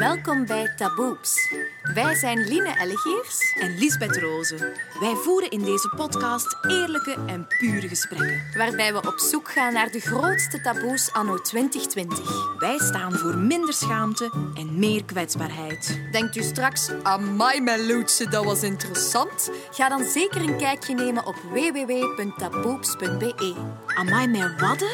[0.00, 1.54] Welkom bij Taboeps.
[1.94, 4.58] Wij zijn Line Ellegeers en Lisbeth Rozen.
[5.00, 8.42] Wij voeren in deze podcast eerlijke en pure gesprekken.
[8.56, 12.58] waarbij we op zoek gaan naar de grootste taboes anno 2020.
[12.58, 16.00] Wij staan voor minder schaamte en meer kwetsbaarheid.
[16.12, 19.50] Denkt u straks, amai mijn loetje, dat was interessant?
[19.70, 23.54] Ga dan zeker een kijkje nemen op www.taboeps.be.
[23.86, 24.90] Amai, mijn wadden?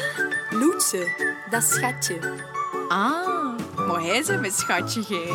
[0.49, 1.07] Loetje,
[1.49, 2.19] dat schatje.
[2.87, 3.36] Ah,
[3.87, 5.29] maar hij mijn schatje, gij.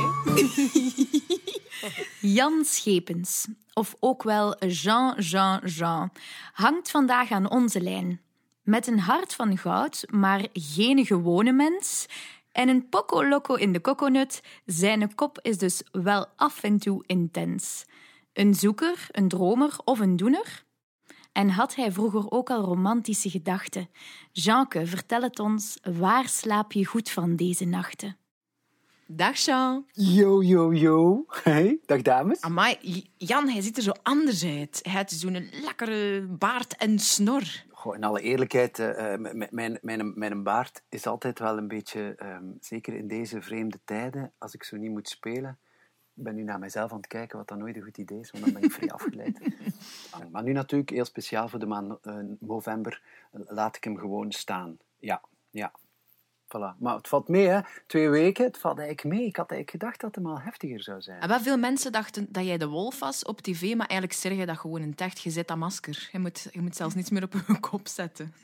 [2.37, 6.13] Jan Schepens, of ook wel Jean Jean Jean,
[6.53, 8.21] hangt vandaag aan onze lijn.
[8.63, 12.07] Met een hart van goud, maar geen gewone mens.
[12.53, 17.85] En een poco in de coconut, zijn kop is dus wel af en toe intens.
[18.33, 20.65] Een zoeker, een dromer of een doener?
[21.33, 23.89] En had hij vroeger ook al romantische gedachten?
[24.33, 28.17] Jeanke, vertel het ons, waar slaap je goed van deze nachten?
[29.15, 29.85] Dag, Jean.
[29.93, 31.25] Yo, yo, yo.
[31.43, 32.41] Hey, dag dames.
[32.41, 32.79] Amai,
[33.17, 34.81] Jan, hij ziet er zo anders uit.
[34.83, 37.43] Hij heeft zo'n lekkere baard en snor.
[37.71, 42.15] Goh, in alle eerlijkheid, eh, eh, mijn, mijn, mijn baard is altijd wel een beetje,
[42.17, 45.59] ehm, zeker in deze vreemde tijden, als ik zo niet moet spelen.
[46.15, 48.31] Ik ben nu naar mezelf aan het kijken, wat dan nooit een goed idee is,
[48.31, 49.39] want dan ben ik vrij afgeleid.
[50.31, 54.77] Maar nu natuurlijk, heel speciaal voor de maand eh, november, laat ik hem gewoon staan.
[54.99, 55.73] Ja, ja.
[56.57, 56.79] Voilà.
[56.79, 57.61] Maar het valt mee, hè.
[57.87, 59.27] Twee weken, het valt eigenlijk mee.
[59.27, 61.21] Ik had eigenlijk gedacht dat het al heftiger zou zijn.
[61.21, 64.33] En wel veel mensen dachten dat jij de wolf was op tv, maar eigenlijk zeg
[64.33, 65.21] je dat gewoon in echt.
[65.21, 66.09] Je zet dat masker.
[66.13, 68.35] Je moet, je moet zelfs niets meer op je kop zetten.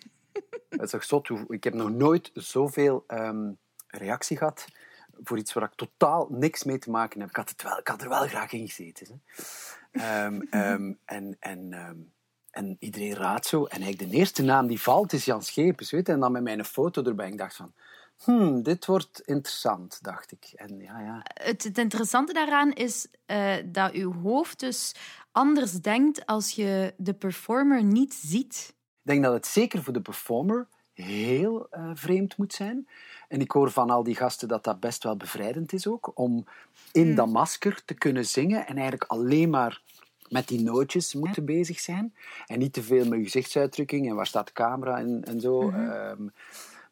[0.69, 1.31] Dat is toch zot.
[1.49, 3.53] Ik heb nog nooit zoveel ehm,
[3.87, 4.67] reactie gehad
[5.23, 7.29] voor iets waar ik totaal niks mee te maken heb.
[7.29, 9.23] Ik had, het wel, ik had er wel graag in gezeten.
[9.91, 10.01] Hè.
[10.01, 11.75] Ehm, ehm, en, en,
[12.51, 13.65] en iedereen raadt zo.
[13.65, 15.91] En eigenlijk de eerste naam die valt is Jan Schepens.
[15.91, 16.13] Weet je?
[16.13, 17.29] En dan met mijn foto erbij.
[17.29, 17.73] Ik dacht van...
[18.25, 20.53] Hmm, dit wordt interessant, dacht ik.
[20.55, 21.21] En ja, ja.
[21.25, 24.95] Het, het interessante daaraan is eh, dat uw hoofd dus
[25.33, 28.75] anders denkt als je de performer niet ziet.
[29.03, 32.89] Ik denk dat het zeker voor de performer heel eh, vreemd moet zijn.
[33.29, 36.47] En ik hoor van al die gasten dat dat best wel bevrijdend is ook, om
[36.93, 39.83] in dat masker te kunnen zingen en eigenlijk alleen maar
[40.29, 42.15] met die nootjes moeten bezig zijn.
[42.47, 45.71] En niet te veel met gezichtsuitdrukking en waar staat de camera en, en zo.
[45.71, 46.27] Ehm,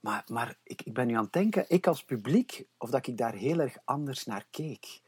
[0.06, 3.16] maar maar ik, ik ben nu aan het denken, ik als publiek, of dat ik
[3.16, 5.00] daar heel erg anders naar keek.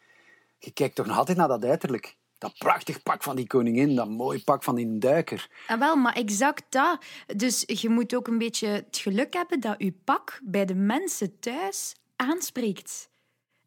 [0.58, 2.16] Je kijkt toch nog altijd naar dat uiterlijk.
[2.38, 5.50] Dat prachtig pak van die koningin, dat mooi pak van die duiker.
[5.66, 7.04] Ah, wel, maar exact dat.
[7.36, 11.38] Dus je moet ook een beetje het geluk hebben dat uw pak bij de mensen
[11.38, 13.08] thuis aanspreekt.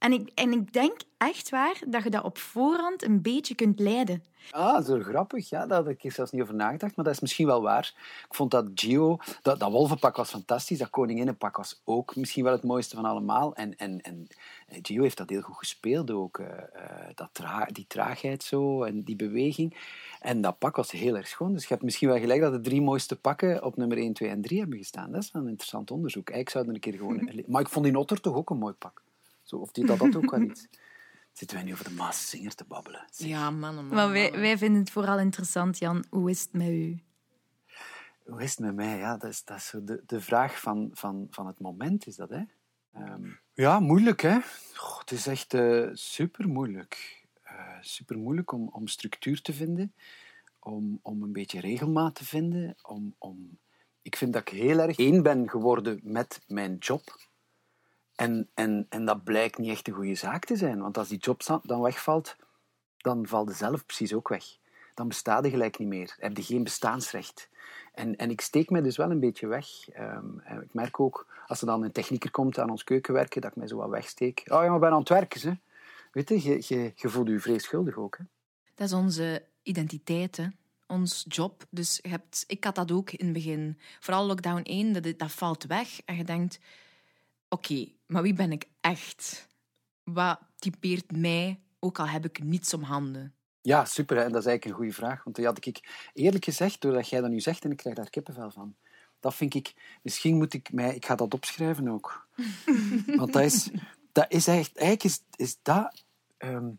[0.02, 3.80] En ik, en ik denk echt waar dat je dat op voorhand een beetje kunt
[3.80, 4.24] leiden.
[4.52, 5.50] Ah, zo grappig.
[5.50, 7.94] Ja, daar had ik zelfs niet over nagedacht, maar dat is misschien wel waar.
[8.28, 12.54] Ik vond dat Gio, dat, dat wolvenpak was fantastisch, dat koninginnenpak was ook misschien wel
[12.54, 13.56] het mooiste van allemaal.
[13.56, 14.28] En, en, en
[14.68, 18.84] eh, Gio heeft dat heel goed gespeeld ook, eh, eh, dat tra die traagheid zo
[18.84, 19.78] en die beweging.
[20.20, 21.54] En dat pak was heel erg schoon.
[21.54, 24.30] Dus je hebt misschien wel gelijk dat de drie mooiste pakken op nummer 1, 2
[24.30, 25.12] en 3 hebben gestaan.
[25.12, 26.30] Dat is wel een interessant onderzoek.
[26.30, 27.44] Eigenlijk zou er een keer gewoon...
[27.52, 29.02] Maar ik vond die otter toch ook een mooi pak.
[29.52, 30.68] Zo, of die dat dat ook wel iets...
[31.32, 33.06] Zitten wij nu over de Maaszinger te babbelen?
[33.12, 33.88] Ja, man, man.
[33.88, 36.06] Maar wij, wij vinden het vooral interessant, Jan.
[36.10, 37.00] Hoe is het met u?
[38.26, 38.98] Hoe is het met mij?
[38.98, 42.16] Ja, dat is, dat is zo de, de vraag van, van, van het moment, is
[42.16, 42.42] dat, hè?
[42.94, 44.40] Ehm, ja, moeilijk, hè?
[44.74, 47.26] Goh, het is echt eh, super moeilijk.
[47.82, 49.94] super moeilijk om, om structuur te vinden,
[50.60, 52.76] om, om een beetje regelmaat te vinden.
[52.82, 53.58] Om, om...
[54.02, 57.30] Ik vind dat ik heel erg één ben geworden met mijn job.
[58.22, 61.18] En, en, en dat blijkt niet echt een goede zaak te zijn, want als die
[61.18, 62.36] job dan wegvalt,
[62.98, 64.46] dan valt je zelf precies ook weg.
[64.94, 66.16] Dan bestaat je gelijk niet meer.
[66.20, 67.50] Heb je geen bestaansrecht.
[67.94, 69.90] En, en ik steek mij dus wel een beetje weg.
[69.90, 73.58] Ehm, ik merk ook, als er dan een technieker komt aan ons keukenwerken, dat ik
[73.58, 74.40] mij zo wat wegsteek.
[74.40, 75.54] Oh ja, maar ik ben aan het werken, hè.
[76.12, 78.24] Weet je, je, je, voelt je vrees schuldig ook, hè.
[78.76, 80.48] Dat is onze identiteit, hè.
[80.88, 81.64] ons job.
[81.70, 83.80] Dus hebt, ik had dat ook in het begin.
[84.00, 86.02] Vooral lockdown 1, dat, dat valt weg.
[86.06, 86.60] En je denkt,
[87.50, 89.48] oké, maar wie ben ik echt?
[90.04, 93.36] Wat typeert mij, ook al heb ik niets om handen?
[93.62, 94.18] Ja, super.
[94.18, 95.24] En dat is eigenlijk een goede vraag.
[95.24, 98.10] Want die had ik eerlijk gezegd, doordat jij dat nu zegt, en ik krijg daar
[98.10, 98.76] kippenvel van.
[99.20, 99.74] Dat vind ik...
[100.02, 100.96] Misschien moet ik mij...
[100.96, 102.28] Ik ga dat opschrijven ook.
[103.18, 103.70] Want dat is...
[104.12, 104.78] Dat is echt...
[104.78, 106.04] Eigenlijk is, is dat
[106.38, 106.70] ehm,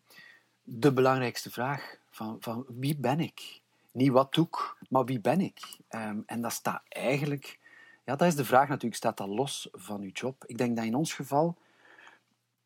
[0.63, 1.97] de belangrijkste vraag.
[2.11, 3.61] Van, van wie ben ik?
[3.93, 5.61] Niet wat doe ik, maar wie ben ik?
[5.89, 7.59] Ehm, en dat staat eigenlijk...
[8.05, 8.95] Ja, dat is de vraag natuurlijk.
[8.95, 10.45] Staat dat los van uw job?
[10.47, 11.57] Ik denk dat in ons geval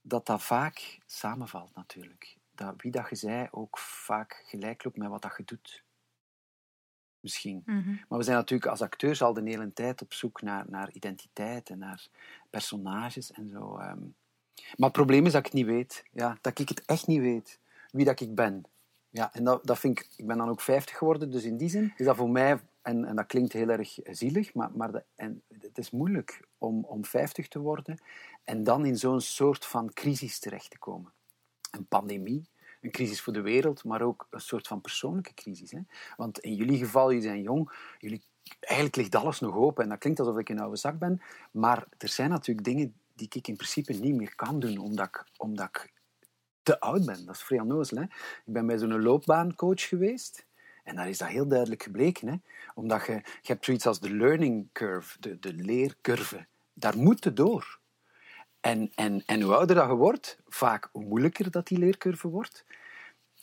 [0.01, 2.37] dat dat vaak samenvalt natuurlijk.
[2.55, 5.85] Dat wie dat je zei ook vaak gelijk loopt met wat dat je doet.
[7.21, 7.63] Misschien.
[8.09, 11.71] Maar we zijn natuurlijk als acteurs al de hele tijd op zoek naar, naar identiteit
[11.71, 12.07] en naar
[12.51, 13.77] personages en zo.
[13.77, 13.99] ehm.
[14.55, 16.05] Maar het probleem is dat ik het niet weet.
[16.13, 17.59] Ja, dat ik het echt niet weet.
[17.91, 18.65] Wie dat ik ben.
[19.09, 20.09] Ja, en dat, dat vind ik...
[20.17, 22.61] Ik ben dan ook 50 geworden, dus in die zin is dat voor mij...
[22.87, 26.85] En, en dat klinkt heel erg zielig, maar, maar de, en, het is moeilijk om,
[26.85, 28.03] om 50 te worden
[28.45, 31.13] en dan in zo'n soort van crisis terecht te komen.
[31.71, 32.49] Een pandemie,
[32.81, 35.71] een crisis voor de wereld, maar ook een soort van persoonlijke crisis.
[35.71, 35.81] Hè?
[36.17, 38.23] Want in jullie geval, jullie zijn jong, jullie,
[38.61, 41.87] eigenlijk ligt alles nog open en dat klinkt alsof ik een oude zak ben, maar
[41.99, 45.67] er zijn natuurlijk dingen die ik in principe niet meer kan doen, omdat ik, omdat
[45.67, 45.93] ik
[46.63, 47.27] te oud ben.
[47.27, 48.03] Dat is vrij onnozel.
[48.03, 48.11] Ik
[48.45, 50.47] ben bij zo'n loopbaancoach geweest.
[50.87, 52.29] En daar is dat heel duidelijk gebleken.
[52.29, 52.35] Hè?
[52.75, 56.47] Omdat je, je hebt zoiets als de learning curve, de, de leercurve.
[56.73, 57.79] Daar moet je door.
[58.61, 62.65] En, en, en hoe ouder dat je wordt, vaak hoe moeilijker dat die leercurve wordt.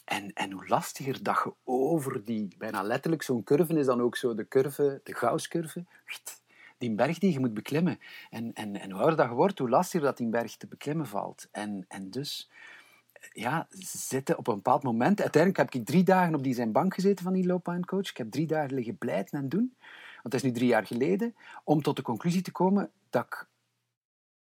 [0.06, 4.16] En, en hoe lastiger dat je over die, bijna letterlijk, zo'n curve is dan ook
[4.16, 5.86] zo de curve, de Gauss-curve,
[6.78, 8.00] die berg die je moet beklimmen.
[8.30, 11.08] En, en, en hoe ouder dat je wordt, hoe lastiger dat die berg te beklimmen
[11.08, 11.48] valt.
[11.52, 12.50] En, en dus
[13.32, 15.22] ja, zitten op een bepaald moment.
[15.22, 18.10] Uiteindelijk heb ik drie dagen op die zijn bank gezeten van die loopbaancoach.
[18.10, 19.76] Ik heb drie dagen liggen blijten en doen.
[20.14, 21.36] Want dat is nu drie jaar geleden.
[21.64, 23.48] Om tot de conclusie te komen dat ik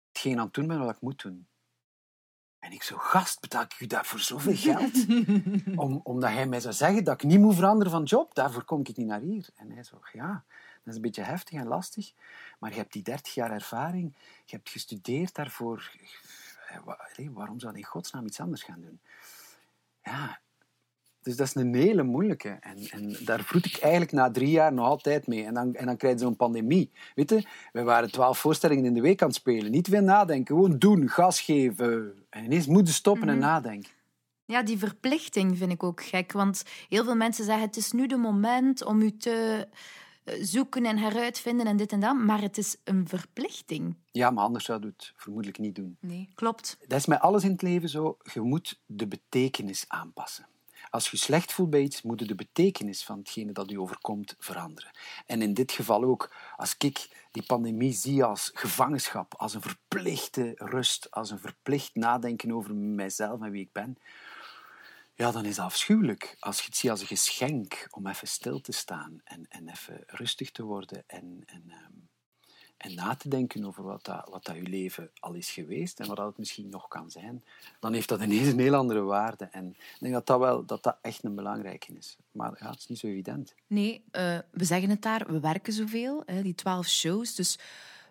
[0.08, 1.48] hetgeen aan het doen ben wat ik moet doen.
[2.60, 5.06] En ik zo, gast, betaal ik u daarvoor zoveel geld?
[5.84, 8.36] Om, omdat hij mij zou zeggen dat ik niet moet veranderen van job.
[8.36, 9.48] Daarvoor kom ik niet naar hier.
[9.56, 12.14] En hij zo, ja, dat is een beetje heftig en lastig.
[12.60, 14.16] Maar je hebt die 30 jaar ervaring.
[14.46, 15.92] Je hebt gestudeerd daarvoor
[17.34, 19.00] waarom zou hij in godsnaam iets anders gaan doen?
[20.04, 20.40] Ja,
[21.26, 22.50] dus dat is een hele moeilijke.
[22.50, 25.46] En, en daar vroet ik eigenlijk na drie jaar nog altijd mee.
[25.46, 26.92] En dan, en dan krijg je zo'n pandemie.
[27.16, 29.72] Weet je, we waren twaalf voorstellingen in de week aan het spelen.
[29.72, 32.26] Niet veel nadenken, gewoon doen, gas geven.
[32.30, 33.46] En ineens moeten stoppen en mhm.
[33.46, 33.92] nadenken.
[34.46, 36.32] Ja, die verplichting vind ik ook gek.
[36.32, 39.80] Want heel veel mensen zeggen: het is nu de moment om u te eh,
[40.26, 42.16] zoeken en heruitvinden en dit en dat.
[42.16, 43.96] Maar het is een verplichting.
[44.12, 45.98] Ja, maar anders zou je het vermoedelijk niet doen.
[46.00, 46.78] Nee, klopt.
[46.88, 48.18] Dat is met alles in het leven zo.
[48.34, 50.48] Je moet de betekenis aanpassen.
[50.90, 54.36] Als je slecht voelt bij iets, moet je de betekenis van hetgene dat je overkomt
[54.40, 54.92] veranderen.
[55.26, 60.52] En in dit geval ook, als ik die pandemie zie als gevangenschap, als een verplichte
[60.56, 63.98] rust, als een verplicht nadenken over mijzelf en wie ik ben,
[65.16, 66.36] ja, dan is dat afschuwelijk.
[66.40, 70.04] Als je het ziet als een geschenk om even stil te staan en, en even
[70.06, 71.94] rustig te worden en, en, ehm,
[72.78, 76.08] en na te denken over wat dat, wat dat je leven al is geweest en
[76.08, 77.44] wat dat het misschien nog kan zijn,
[77.80, 79.46] dan heeft dat ineens een heel andere waarde.
[79.46, 82.18] En ik denk dat dat, wel, dat, dat echt een belangrijke is.
[82.32, 83.54] Maar het is niet zo evident.
[83.68, 87.36] Nee, uh, we zeggen het daar, we werken zoveel, hè, die twaalf shows.
[87.36, 87.60] Dus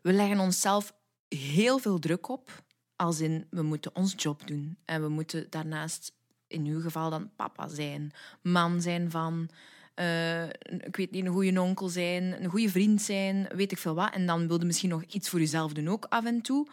[0.02, 0.94] we leggen onszelf
[1.28, 2.62] heel veel druk op.
[2.96, 4.76] Als in, we moeten ons job doen.
[4.84, 6.12] En we moeten daarnaast
[6.54, 8.12] in uw geval dan papa zijn,
[8.42, 9.48] man zijn van,
[9.94, 13.94] uh, ik weet niet, een goede onkel zijn, een goede vriend zijn, weet ik veel
[13.94, 14.12] wat.
[14.14, 16.68] En dan wilde misschien nog iets voor jezelf doen ook af en toe.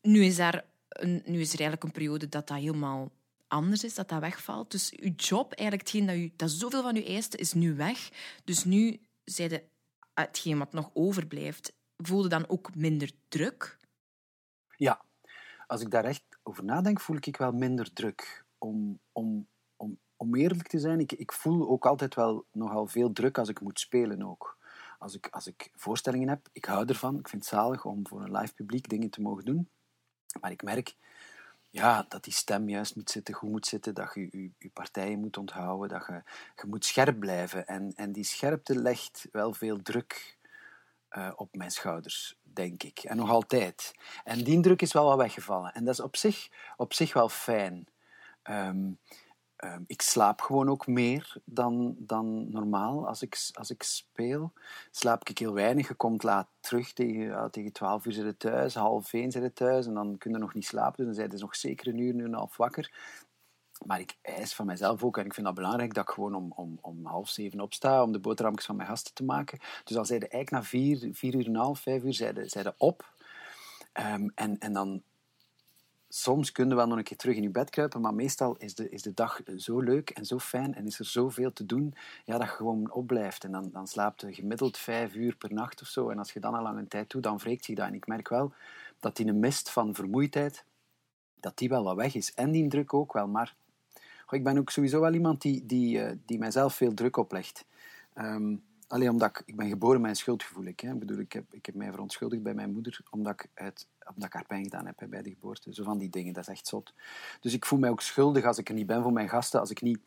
[0.00, 0.64] Nu is, daar
[1.04, 3.12] nu is er eigenlijk een periode dat dat helemaal
[3.48, 4.70] anders is, dat dat wegvalt.
[4.70, 8.08] Dus uw job, eigenlijk hetgeen dat, u, dat zoveel van u eist, is nu weg.
[8.44, 9.64] Dus nu zijde
[10.14, 13.78] hetgeen wat nog overblijft, voelde dan ook minder druk?
[14.76, 15.04] Ja,
[15.66, 20.34] als ik daar echt over nadenk, voel ik wel minder druk om, om, om, om
[20.34, 23.80] eerlijk te zijn, ik, ik voel ook altijd wel nogal veel druk als ik moet
[23.80, 24.58] spelen ook.
[24.98, 27.18] Als ik, als ik voorstellingen heb, ik hou ervan.
[27.18, 29.68] Ik vind het zalig om voor een live publiek dingen te mogen doen.
[30.40, 30.96] Maar ik merk
[31.70, 35.20] ja, dat die stem juist moet zitten, goed moet zitten, dat je je, je partijen
[35.20, 36.22] moet onthouden, dat je,
[36.54, 37.66] je moet scherp blijven.
[37.66, 40.38] En, en die scherpte legt wel veel druk
[41.10, 42.98] uh, op mijn schouders, denk ik.
[42.98, 43.94] En nog altijd.
[44.24, 45.72] En die druk is wel wat weggevallen.
[45.72, 47.86] En dat is op zich, op zich wel fijn.
[48.42, 48.98] Um,
[49.64, 54.52] um, ik slaap gewoon ook meer dan, dan normaal als ik, als ik speel.
[54.90, 55.88] Slaap ik heel weinig.
[55.88, 59.86] Je komt laat terug, tegen, ja, tegen 12 uur zit thuis, half 1 zit thuis
[59.86, 60.96] en dan kun je nog niet slapen.
[60.96, 62.92] Dus dan zijn ze nog zeker een uur, nu een half wakker.
[63.86, 66.52] Maar ik eis van mezelf ook, en ik vind dat belangrijk, dat ik gewoon om,
[66.56, 69.58] om, om half zeven opsta om de boterhammetjes van mijn gasten te maken.
[69.58, 73.14] Dus dan zeiden eigenlijk na vier, vier uur en een half, vijf uur, zeiden, op.
[73.92, 75.02] Um, en, en dan
[76.12, 78.74] soms kun je wel nog een keer terug in je bed kruipen, maar meestal is
[78.74, 81.94] de, is de dag zo leuk en zo fijn en is er zoveel te doen
[82.24, 83.44] ja, dat je gewoon opblijft.
[83.44, 86.08] En dan, dan slaapt je gemiddeld vijf uur per nacht of zo.
[86.08, 87.86] En als je dan al lang een tijd doet, dan wreekt zich dat.
[87.86, 88.52] En ik merk wel
[89.00, 90.64] dat die mist van vermoeidheid,
[91.40, 92.34] dat die wel wat weg is.
[92.34, 93.28] En die druk ook wel.
[93.28, 93.54] Maar
[94.30, 97.64] ik ben ook sowieso wel iemand die, die, uh, die mijzelf veel druk oplegt.
[98.14, 100.64] Um, Alleen omdat ik, ben geboren met een schuldgevoel.
[100.64, 100.92] Ik, hè.
[100.92, 104.28] Ik, bedoel, ik, heb, ik heb mij verontschuldigd bij mijn moeder omdat ik, het, omdat
[104.28, 105.74] ik haar pijn gedaan heb bij de geboorte.
[105.74, 106.92] Zo van die dingen, dat is echt zot.
[107.40, 109.70] Dus ik voel mij ook schuldig als ik er niet ben voor mijn gasten, als
[109.70, 109.98] ik niet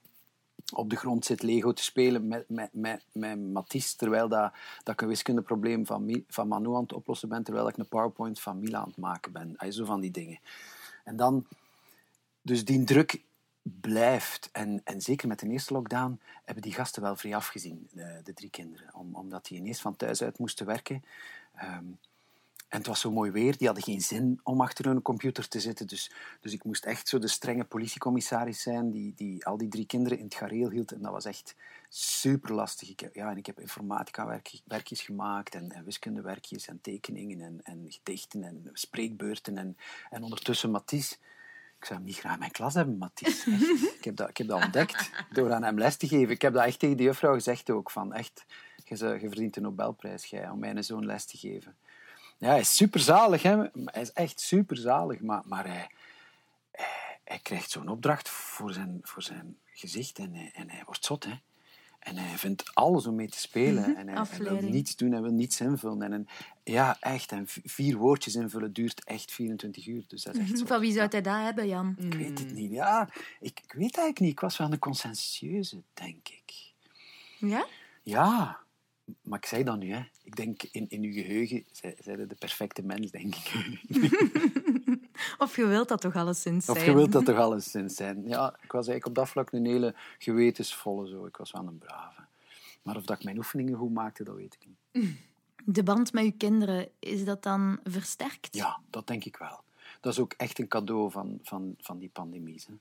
[0.74, 4.94] op de grond zit Lego te spelen met, met, met, met Mathies, terwijl dat, dat
[4.94, 8.60] ik een wiskundeprobleem van, van Manu aan het oplossen ben, terwijl ik een PowerPoint van
[8.60, 9.74] Mila aan het maken ben.
[9.74, 10.40] Zo van die dingen.
[11.04, 11.48] En dan,
[12.42, 13.22] dus die druk
[13.63, 14.50] blijft.
[14.51, 18.34] En, en zeker met de eerste lockdown hebben die gasten wel vrij afgezien, de, de
[18.34, 18.96] drie kinderen.
[18.96, 21.03] Om, omdat die ineens van thuis uit moesten werken.
[21.55, 21.86] Ehm,
[22.74, 25.60] en het was zo mooi weer, die hadden geen zin om achter hun computer te
[25.60, 25.88] zitten.
[25.88, 29.86] Dus, dus ik moest echt zo de strenge politiecommissaris zijn die, die al die drie
[29.86, 30.91] kinderen in het gareel hield.
[30.91, 31.55] En dat was echt
[31.89, 32.89] super lastig.
[32.89, 37.86] Ik heb, ja, en ik heb informatica-werkjes gemaakt en, en wiskundewerkjes en tekeningen en, en
[37.88, 39.58] gedichten en spreekbeurten.
[39.58, 39.77] En,
[40.10, 41.20] en ondertussen Mathies.
[41.84, 43.46] Ik zou hem niet graag in mijn klas hebben, Mathies.
[43.48, 43.48] Echt.
[43.98, 46.30] Ik heb, dat, ik heb dat ontdekt door aan hem les te geven.
[46.30, 47.92] Ik heb dat echt tegen de juffrouw gezegd ook.
[47.92, 48.46] Van echt,
[48.84, 51.75] je, verdient de Nobelprijs, jij, om mijn zoon les te geven.
[52.38, 53.58] Ja, hij is superzalig, hè.
[53.86, 55.90] Hij is echt superzalig, maar, maar hij,
[56.72, 61.06] hij, hij krijgt zo'n opdracht voor zijn, voor zijn gezicht en hij, en hij wordt
[61.06, 61.34] zot, hè.
[62.03, 63.95] En hij vindt alles om mee te spelen.
[63.95, 66.01] En hij, hij wil niets doen, hij wil niets invullen.
[66.01, 66.27] En, een-
[66.63, 67.31] ja, echt.
[67.31, 70.03] En vier woordjes invullen duurt echt 24 uur.
[70.07, 70.67] Dus dat is echt zot.
[70.67, 71.95] Van wie zou hij dat hebben, Jan?
[72.00, 72.72] Ik weet het niet.
[72.72, 74.31] Ja, ik, ik weet eigenlijk niet.
[74.31, 76.53] Ik was wel een conscientieuze, denk ik.
[77.38, 77.65] Ja?
[78.03, 78.60] Ja,
[79.22, 80.01] maar ik zei dat nu, hè.
[80.24, 83.51] Ik denk, in, in uw geheugen zij, zij de perfecte mens, denk ik.
[85.38, 86.77] Of je wilt dat toch alleszins zijn?
[86.77, 88.27] Of je wilt dat toch alleszins zijn.
[88.27, 91.25] Ja, ik was eigenlijk op dat vlak een hele gewetensvolle zo.
[91.25, 92.22] Ik was wel een brave.
[92.82, 95.15] Maar of dat ik mijn oefeningen goed maakte, dat weet ik niet.
[95.65, 98.56] De band met je kinderen, is dat dan versterkt?
[98.56, 99.63] Ja, dat denk ik wel.
[100.01, 102.63] Dat is ook echt een cadeau van, van, van die pandemie.
[102.68, 102.74] Hè.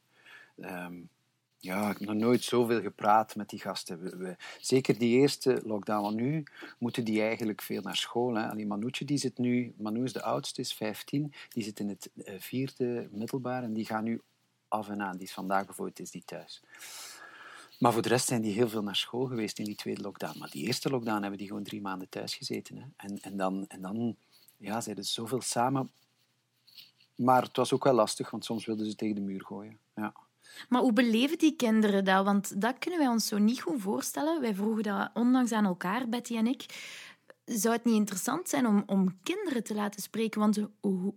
[0.66, 0.94] Ehm,
[1.62, 4.19] ja, ik heb nog nooit zoveel gepraat met die gasten.
[4.19, 6.42] We, zeker die eerste lockdown, want nu
[6.78, 8.35] moeten die eigenlijk veel naar school.
[8.35, 8.49] Hè.
[8.49, 12.11] Allee, Manoetje die zit nu, Manu is de oudste, is 15, die zit in het
[12.25, 14.21] eh, vierde middelbaar en die gaat nu
[14.69, 15.16] af en aan.
[15.16, 16.62] Die is vandaag bijvoorbeeld is die thuis.
[17.78, 20.38] Maar voor de rest zijn die heel veel naar school geweest in die tweede lockdown.
[20.38, 22.76] Maar die eerste lockdown hebben die gewoon drie maanden thuis gezeten.
[22.76, 22.85] Hè.
[22.97, 24.16] En, en dan, en dan
[24.57, 25.90] ja, zeiden ze zoveel samen.
[27.14, 29.78] Maar het was ook wel lastig, want soms wilden ze tegen de muur gooien.
[29.95, 30.14] Ja.
[30.68, 32.25] Maar hoe beleven die kinderen dat?
[32.25, 34.40] Want dat kunnen wij ons zo niet goed voorstellen.
[34.40, 36.64] Wij vroegen dat onlangs aan elkaar, Betty en ik.
[37.44, 40.40] Zou het niet interessant zijn om, om kinderen te laten spreken?
[40.40, 41.14] Want hoe-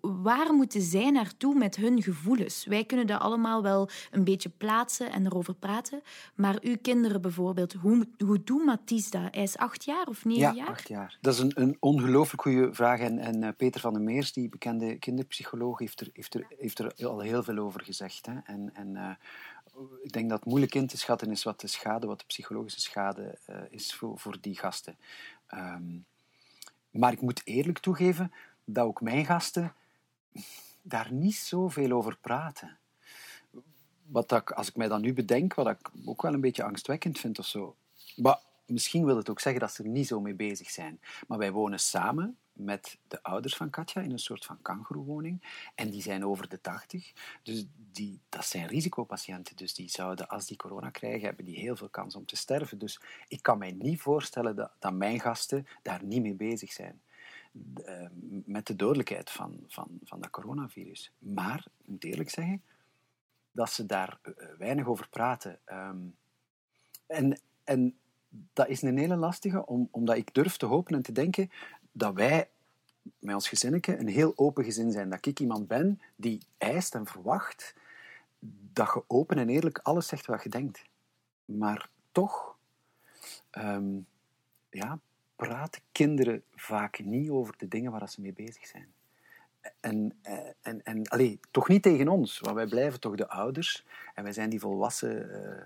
[0.00, 2.64] waar moeten zij naartoe met hun gevoelens?
[2.64, 6.02] Wij kunnen dat allemaal wel een beetje plaatsen en erover praten.
[6.34, 9.22] Maar uw kinderen bijvoorbeeld, hoe, hoe doet Mathies dat?
[9.30, 10.68] Hij is acht jaar of negen Ja, jaar?
[10.68, 11.18] acht jaar.
[11.20, 13.00] Dat is een, een ongelooflijk goede vraag.
[13.00, 16.78] En, en eh, Peter van der Meers, die bekende kinderpsycholoog, heeft er, heeft er, heeft
[16.78, 18.26] er al heel veel over gezegd.
[18.26, 18.38] Hè.
[18.44, 19.10] En, en eh,
[20.02, 22.80] ik denk dat het moeilijk in te schatten is wat de schade, wat de psychologische
[22.80, 24.96] schade eh, is voor, voor die gasten.
[25.46, 25.98] Ehm,
[26.90, 28.32] maar ik moet eerlijk toegeven
[28.66, 29.74] dat ook mijn gasten
[30.82, 32.78] daar niet zoveel over praten.
[34.06, 37.18] Wat dat, als ik mij dat nu bedenk, wat ik ook wel een beetje angstwekkend
[37.18, 37.76] vind of zo.
[38.16, 41.00] Maar misschien wil het ook zeggen dat ze er niet zo mee bezig zijn.
[41.26, 45.42] Maar wij wonen samen met de ouders van Katja in een soort van kangoeroewoning.
[45.74, 47.12] En die zijn over de 80.
[47.42, 49.56] Dus die, dat zijn risicopatiënten.
[49.56, 52.78] Dus die zouden, als die corona krijgen, hebben die heel veel kans om te sterven.
[52.78, 57.00] Dus ik kan mij niet voorstellen dat, dat mijn gasten daar niet mee bezig zijn.
[57.84, 58.06] Eh,
[58.44, 61.12] met de dodelijkheid van, van, van dat coronavirus.
[61.18, 62.62] Maar, ik moet eerlijk zeggen,
[63.52, 65.58] dat ze daar eh, weinig over praten.
[65.64, 65.98] Ehm,
[67.06, 67.96] en, en
[68.52, 71.50] dat is een hele lastige, om, omdat ik durf te hopen en te denken
[71.92, 72.48] dat wij
[73.18, 75.10] met ons gezinnetje een heel open gezin zijn.
[75.10, 77.74] Dat ik iemand ben die eist en verwacht
[78.72, 80.82] dat je open en eerlijk alles zegt wat je denkt.
[81.44, 82.56] Maar toch
[83.50, 83.98] ehm,
[84.70, 84.98] ja,
[85.36, 88.94] praten kinderen vaak niet over de dingen waar ze mee bezig zijn.
[89.80, 93.84] En, eh, en, en allee, toch niet tegen ons, want wij blijven toch de ouders
[94.14, 95.62] en wij zijn die volwassen eh,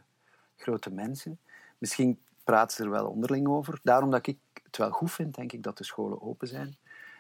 [0.57, 1.39] grote mensen.
[1.79, 3.81] Misschien praten ze er wel onderling over.
[3.83, 6.77] Daarom dat ik het wel goed vind, denk ik, dat de scholen open zijn.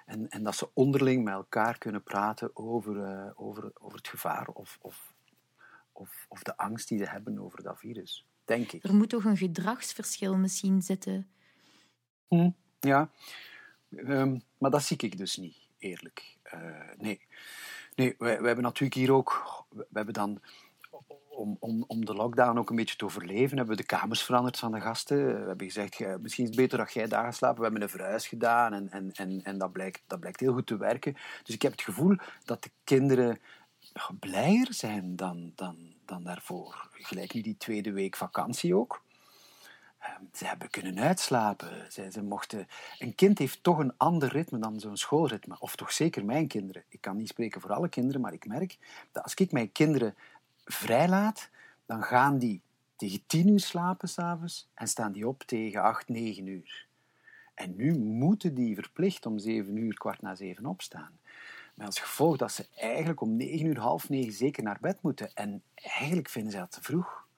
[0.07, 4.49] En, en dat ze onderling met elkaar kunnen praten over, eh, over, over het gevaar
[4.49, 5.15] of, of,
[5.93, 8.27] of, of de angst die ze hebben over dat virus.
[8.45, 8.85] Denk ik.
[8.85, 11.31] Er moet toch een gedragsverschil misschien zitten.
[12.31, 13.11] Hm, ja,
[13.97, 16.37] Ehm, maar dat zie ik dus niet, eerlijk.
[16.43, 16.61] Eh,
[16.99, 17.21] nee,
[17.97, 19.45] nee wij hebben natuurlijk hier ook...
[19.71, 20.41] We hebben dan,
[21.29, 24.59] om, om, om de lockdown ook een beetje te overleven, hebben we de kamers veranderd
[24.59, 25.27] van de gasten.
[25.43, 27.57] We hebben gezegd, "Gij- misschien is het beter dat jij daar gaat slapen.
[27.59, 30.67] We hebben een verhuis gedaan en, en, en, en dat, blijkt, dat blijkt heel goed
[30.67, 31.17] te werken.
[31.45, 33.39] Dus ik heb het gevoel dat de kinderen
[34.21, 36.89] blijer zijn dan, dan, dan daarvoor.
[36.93, 39.03] Gelijk nu die tweede week vakantie ook.
[40.01, 41.93] Ehm, Ze hebben kunnen uitslapen.
[41.93, 42.69] Ze, ze mochten...
[42.99, 45.57] Een kind heeft toch een ander ritme dan zo'n schoolritme.
[45.59, 46.85] Of toch zeker mijn kinderen.
[46.89, 48.79] Ik kan niet spreken voor alle kinderen, maar ik merk
[49.13, 50.15] dat als ik mijn kinderen
[50.65, 51.49] vrijlaat,
[51.87, 52.61] dan gaan die
[52.97, 56.87] tegen tien uur slapen s'avonds en staan die op tegen acht, negen uur.
[57.55, 61.19] En nu moeten die verplicht om zeven uur, kwart na zeven opstaan.
[61.75, 65.31] Met als gevolg dat ze eigenlijk om negen uur, half negen zeker naar bed moeten.
[65.35, 67.29] En eigenlijk vinden ze dat te vroeg.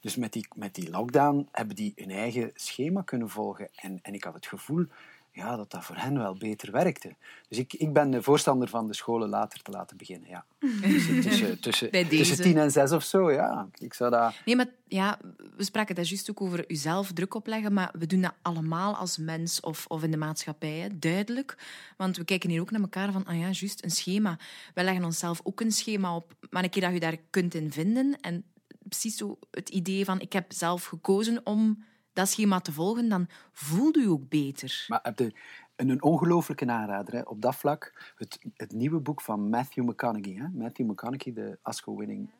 [0.00, 3.68] Dus met die, met die lockdown hebben die hun eigen schema kunnen volgen.
[3.74, 4.86] En, en ik had het gevoel
[5.38, 7.14] ja, dat dat voor hen wel beter werkte.
[7.48, 10.28] Dus ik, ik ben de voorstander van de scholen later te laten beginnen.
[10.28, 10.44] Ja.
[10.58, 13.68] Tussen, tussen, tussen, tussen tien en zes of zo, ja.
[13.78, 14.34] Ik zou dat...
[14.44, 15.18] Nee, maar ja,
[15.56, 19.18] we spraken daar juist ook over uzelf druk opleggen, maar we doen dat allemaal als
[19.18, 21.56] mens of, of in de maatschappij, hè, duidelijk.
[21.96, 24.38] Want we kijken hier ook naar elkaar van, ah ja, juist, een schema.
[24.74, 27.72] Wij leggen onszelf ook een schema op, maar een keer dat je daar kunt in
[27.72, 28.44] vinden en
[28.88, 33.26] precies zo het idee van, ik heb zelf gekozen om dat schema te volgen, dan
[33.52, 34.84] voelt u ook beter.
[34.88, 35.32] Maar heb je
[35.76, 38.12] een, ongelooflijke aanrader hè, op dat vlak.
[38.16, 40.34] Het, het nieuwe boek van Matthew McConaughey.
[40.34, 40.48] Hè.
[40.48, 42.30] Matthew McConaughey, de Oscar-winning,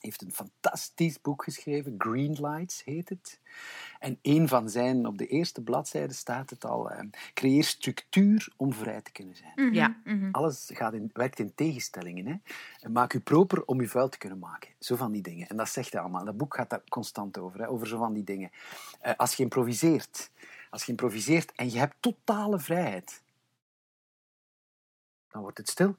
[0.00, 1.94] heeft een fantastisch boek geschreven.
[1.98, 3.40] Green Lights heet het.
[3.98, 7.04] En een van zijn, op de eerste bladzijde staat het al, eh,
[7.34, 9.74] creëer structuur om vrij te kunnen zijn.
[9.74, 9.96] Ja.
[10.32, 12.26] Alles gaat in, werkt in tegenstellingen.
[12.26, 12.34] Hè.
[12.80, 14.70] En maak u proper om uw vuil te kunnen maken.
[14.78, 15.48] Zo van die dingen.
[15.48, 16.24] En dat zegt hij allemaal.
[16.24, 17.60] Dat boek gaat daar constant over.
[17.60, 18.50] Hè, over zo van die dingen.
[19.00, 20.30] Eh, als je improviseert,
[20.70, 23.22] als je improviseert en je hebt totale vrijheid,
[25.30, 25.96] dan wordt het stil.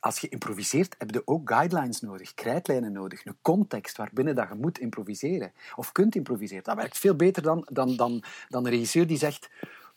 [0.00, 4.54] Als je improviseert, heb je ook guidelines nodig, krijtlijnen nodig, een context waarbinnen dat je
[4.54, 5.52] moet improviseren.
[5.76, 6.64] Of kunt improviseren.
[6.64, 9.50] Dat werkt veel beter dan, dan, dan, dan een regisseur die zegt,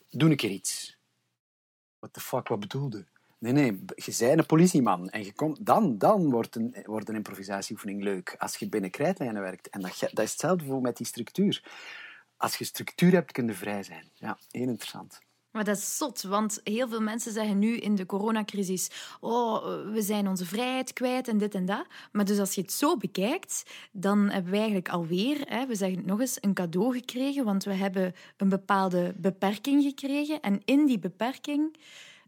[0.09, 0.97] doe een keer iets.
[1.99, 3.05] What the fuck, wat bedoelde?
[3.37, 7.15] Nee, nee, je bent een politieman en je komt, dan, dan wordt, een, wordt een
[7.15, 8.35] improvisatieoefening leuk.
[8.37, 9.69] Als je binnen krijtlijnen werkt.
[9.69, 11.63] En dat, dat is hetzelfde voor met die structuur.
[12.37, 14.09] Als je structuur hebt, kun je vrij zijn.
[14.13, 15.19] Ja, heel interessant.
[15.53, 20.01] Maar dat is zot, want heel veel mensen zeggen nu in de coronacrisis: Oh, we
[20.01, 21.85] zijn onze vrijheid kwijt en dit en dat.
[22.11, 25.97] Maar dus als je het zo bekijkt, dan hebben wij eigenlijk alweer, hè, we zeggen
[25.97, 27.45] het nog eens, een cadeau gekregen.
[27.45, 30.41] Want we hebben een bepaalde beperking gekregen.
[30.41, 31.77] En in die beperking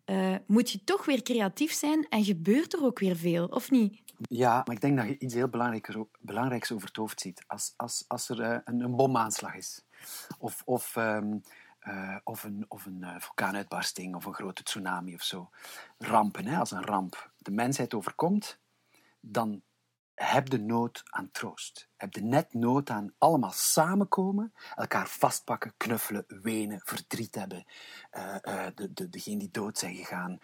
[0.05, 4.01] eh, moet je toch weer creatief zijn en gebeurt er ook weer veel, of niet?
[4.29, 7.43] Ja, maar ik denk dat je iets heel belangrijks, belangrijks over het hoofd ziet.
[7.47, 9.81] Als, als, als er eh, een, een bomaanslag is,
[10.39, 11.37] of, of, ehm,
[11.85, 15.49] eh, of een, of een eh, vulkaanuitbarsting, of een grote tsunami of zo.
[15.97, 18.59] Rampen, hè, als een ramp de mensheid overkomt,
[19.19, 19.61] dan
[20.13, 21.89] heb de nood aan troost.
[21.95, 27.65] Heb de net nood aan allemaal samenkomen, elkaar vastpakken, knuffelen, wenen, verdriet hebben.
[28.09, 30.39] eh, de, de, die dood zijn gegaan,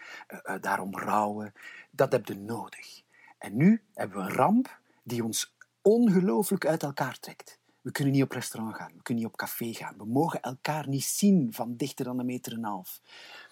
[0.60, 1.52] daarom rouwen.
[1.90, 3.02] Dat heb je nodig.
[3.38, 7.60] En nu hebben we een ramp die ons ongelooflijk uit elkaar trekt.
[7.82, 9.96] We kunnen niet op restaurant gaan, we kunnen niet op café gaan.
[9.96, 13.00] We mogen elkaar niet zien van dichter dan een meter en een half.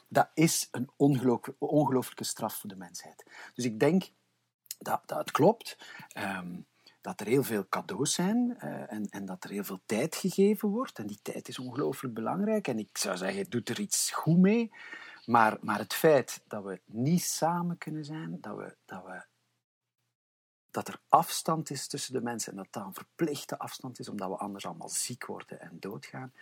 [0.08, 3.24] Dat is een ongeloof- ongelooflijke straf voor de mensheid.
[3.54, 4.10] Dus ik denk
[4.78, 5.78] dat, dat het klopt.
[6.12, 6.56] ehm,
[7.00, 10.68] dat er heel veel cadeaus zijn eh, en, en dat er heel veel tijd gegeven
[10.68, 10.98] wordt.
[10.98, 12.68] En die tijd is ongelooflijk belangrijk.
[12.68, 14.72] En ik zou zeggen, doet er iets goed mee.
[15.26, 19.22] Maar, maar het feit dat we niet samen kunnen zijn, dat, we, dat, we,
[20.70, 24.28] dat er afstand is tussen de mensen en dat dat een verplichte afstand is, omdat
[24.28, 26.32] we anders allemaal ziek worden en doodgaan.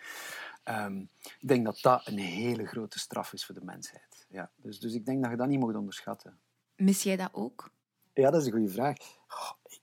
[0.63, 0.97] Ehm,
[1.39, 4.25] ik denk dat dat een hele grote straf is voor de mensheid.
[4.29, 6.39] Ja, dus, dus ik denk dat je dat niet moet onderschatten.
[6.75, 7.71] Mis jij dat ook?
[8.13, 8.97] Ja, dat is een goede vraag.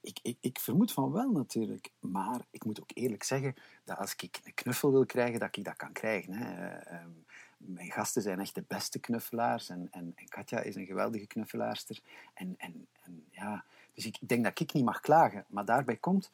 [0.00, 1.90] Ik, ik, ik vermoed van wel natuurlijk.
[2.00, 3.54] Maar ik moet ook eerlijk zeggen
[3.84, 6.32] dat als ik een knuffel wil krijgen, dat ik dat kan krijgen.
[6.32, 6.44] Hè.
[6.44, 7.10] Eh, ehm,
[7.56, 9.68] mijn gasten zijn echt de beste knuffelaars.
[9.68, 12.00] En, en, en Katja is een geweldige knuffelaarster.
[12.34, 13.64] En, en, en, ja,
[13.96, 15.44] dus ik denk dat ik niet mag klagen.
[15.48, 16.30] Maar daarbij komt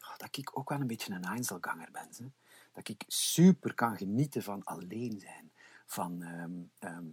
[0.00, 2.08] oh, dat ik ook wel een beetje een Einzelganger ben.
[2.16, 2.24] Hè.
[2.72, 5.50] Dat ik super kan genieten van alleen zijn.
[5.86, 7.04] Van, ehm, ehm,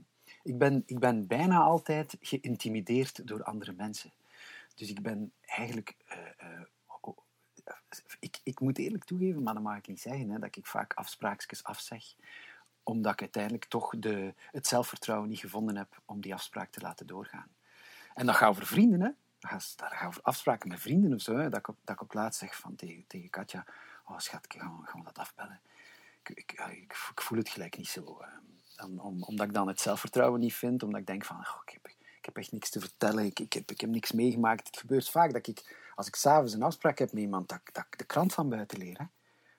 [0.43, 4.11] ik, ben, ik ben bijna altijd geïntimideerd door andere mensen.
[4.75, 5.95] Dus ik ben eigenlijk...
[6.05, 6.61] eh, eh,
[8.19, 10.93] ik, ik moet eerlijk toegeven, maar dat mag ik niet zeggen, hè, dat ik vaak
[10.93, 12.15] afspraakjes afzeg
[12.83, 17.07] omdat ik uiteindelijk toch de, het zelfvertrouwen niet gevonden heb om die afspraak te laten
[17.07, 17.47] doorgaan.
[18.13, 19.09] En dat gaat over vrienden, hè.
[19.39, 21.37] Dat gaat over afspraken met vrienden of zo.
[21.37, 21.49] Hè.
[21.49, 23.65] Dat, ik, op- dat ik op laatst zeg van, tegen, tegen Katja,
[24.05, 25.59] oh schat, gaan we, dat afbellen?
[26.23, 28.19] Ik, ik, ik, voel het gelijk niet zo.
[28.21, 28.27] eh.
[29.03, 32.37] Omdat ik dan het zelfvertrouwen niet vind, omdat ik denk van, ik, heb, ik heb
[32.37, 34.67] echt niks te vertellen, ik, ik, heb, ik heb niks meegemaakt.
[34.67, 37.85] Het gebeurt vaak dat ik, als ik s'avonds een afspraak heb met iemand, dat, dat
[37.89, 39.07] ik de krant van buiten leer.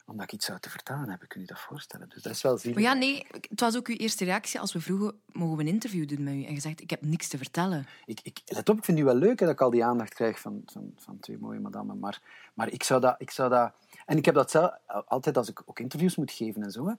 [0.09, 2.09] Omdat ik iets zou te vertellen heb, kun je dat voorstellen.
[2.09, 2.75] Dus dat is wel zielig.
[2.75, 5.69] Maar ja, nee, het was ook uw eerste reactie als we vroegen, mogen we een
[5.69, 6.45] interview doen met u?
[6.45, 7.87] En je zegt, ik heb niks te vertellen.
[8.07, 10.15] Ik, ik, let op, ik vind u wel leuk hè, dat ik al die aandacht
[10.15, 11.99] krijg van, van, van twee mooie madammen.
[11.99, 12.23] Maar,
[12.55, 13.73] maar ik, zou dat, ik zou dat...
[14.07, 16.87] En ik heb dat zelf altijd als ik ook interviews moet geven en zo.
[16.87, 16.95] Hè,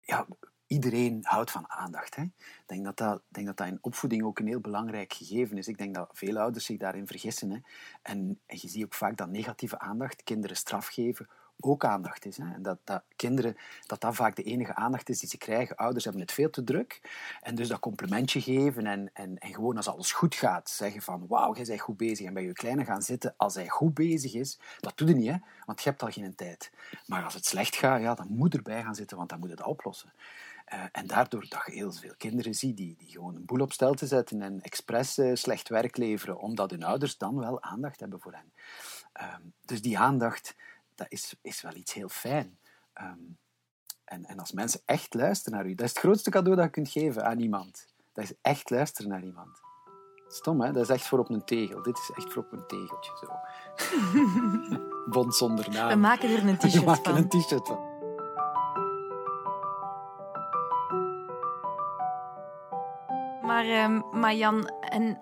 [0.00, 0.26] ja,
[0.66, 2.16] iedereen houdt van aandacht.
[2.16, 2.22] Hè.
[2.22, 5.68] Ik denk dat dat, denk dat dat in opvoeding ook een heel belangrijk gegeven is.
[5.68, 7.50] Ik denk dat veel ouders zich daarin vergissen.
[7.50, 7.58] Hè.
[8.02, 11.28] En, en je ziet ook vaak dat negatieve aandacht, kinderen straf geven,
[11.60, 12.36] ook aandacht is.
[12.36, 12.60] Hè.
[12.60, 15.76] Dat, dat kinderen, dat dat vaak de enige aandacht is die ze krijgen.
[15.76, 17.00] Ouders hebben het veel te druk.
[17.40, 21.54] En dus dat complimentje geven en, en, gewoon als alles goed gaat, zeggen van wauw,
[21.54, 22.26] jij bent goed bezig.
[22.26, 24.58] En bij je kleine gaan zitten als hij goed bezig is.
[24.80, 26.70] Dat doe je niet, hè, want je hebt al geen tijd.
[27.06, 29.62] Maar als het slecht gaat, ja, dan moet erbij gaan zitten, want dan moet het
[29.62, 30.12] oplossen.
[30.74, 33.72] Uh, en daardoor dat je heel veel kinderen ziet die, die gewoon een boel op
[33.72, 38.00] stel te zetten en expres uh, slecht werk leveren, omdat hun ouders dan wel aandacht
[38.00, 38.52] hebben voor hen.
[39.20, 40.56] Uh, dus die aandacht,
[41.00, 42.58] dat is, is wel iets heel fijn.
[43.00, 43.38] Um,
[44.04, 46.70] en, en als mensen echt luisteren naar u, dat is het grootste cadeau dat je
[46.70, 47.86] kunt geven aan iemand.
[48.12, 49.60] Dat is echt luisteren naar iemand.
[50.28, 50.72] Stom, hè?
[50.72, 51.82] Dat is echt voor op een tegel.
[51.82, 53.28] Dit is echt voor op een tegeltje, zo.
[55.12, 55.88] Bond zonder naam.
[55.88, 56.80] We maken er een t-shirt van.
[56.84, 57.88] We maken een t-shirt van.
[63.42, 65.20] Maar, um, maar Jan, en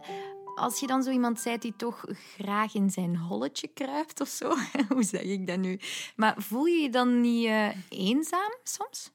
[0.59, 4.55] als je dan zo iemand zijt die toch graag in zijn holletje kruipt of zo,
[4.89, 5.81] hoe zeg ik dat nu?
[6.17, 9.13] Maar voel je je dan niet uh, eenzaam soms?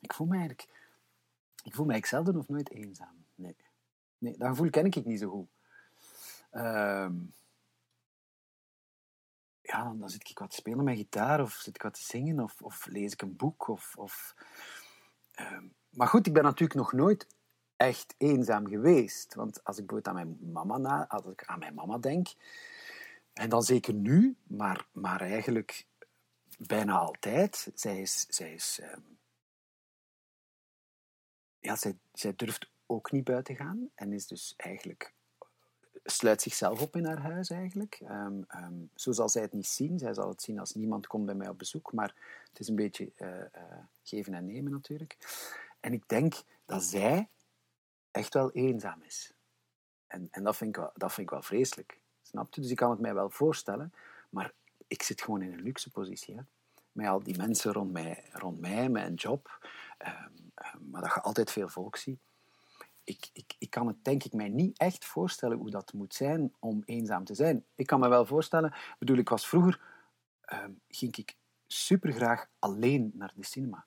[0.00, 0.68] Ik voel me eigenlijk...
[1.62, 3.24] Ik voel mij zelden of nooit eenzaam.
[3.34, 3.56] Nee.
[4.18, 5.48] Nee, dat gevoel ken ik niet zo goed.
[6.52, 7.34] Um,
[9.62, 12.40] ja, dan zit ik wat te spelen met gitaar, of zit ik wat te zingen,
[12.40, 13.68] of, of lees ik een boek.
[13.68, 14.34] Of, of,
[15.40, 17.26] um, maar goed, ik ben natuurlijk nog nooit
[17.78, 19.34] echt eenzaam geweest.
[19.34, 22.28] Want als ik bijvoorbeeld aan mijn mama, na, als ik aan mijn mama denk,
[23.32, 25.86] en dan zeker nu, maar, maar eigenlijk
[26.58, 28.26] bijna altijd, zij is...
[28.28, 29.16] Zij is um,
[31.60, 35.12] ja, zij, zij durft ook niet buiten gaan en is dus eigenlijk
[36.04, 38.00] sluit zichzelf op in haar huis eigenlijk.
[38.02, 39.98] Um, um, zo zal zij het niet zien.
[39.98, 41.92] Zij zal het zien als niemand komt bij mij op bezoek.
[41.92, 42.14] Maar
[42.48, 45.16] het is een beetje uh, uh, geven en nemen natuurlijk.
[45.80, 47.28] En ik denk dat zij
[48.10, 49.32] echt wel eenzaam is.
[50.06, 52.00] En, en dat, vind ik wel, dat vind ik wel vreselijk.
[52.22, 52.60] Snap je?
[52.60, 53.92] Dus ik kan het mij wel voorstellen.
[54.30, 54.52] Maar
[54.86, 56.34] ik zit gewoon in een luxe positie.
[56.34, 56.42] Hè?
[56.92, 59.68] Met al die mensen rond mij, rond mij mijn job.
[60.90, 62.18] Maar dat je altijd veel volk ziet
[63.08, 66.54] ik, ik, ik kan het denk ik mij niet echt voorstellen hoe dat moet zijn
[66.58, 67.64] om eenzaam te zijn.
[67.74, 69.80] Ik kan me wel voorstellen, bedoel, ik was vroeger,
[70.52, 73.86] uh, ging ik super graag alleen naar de cinema.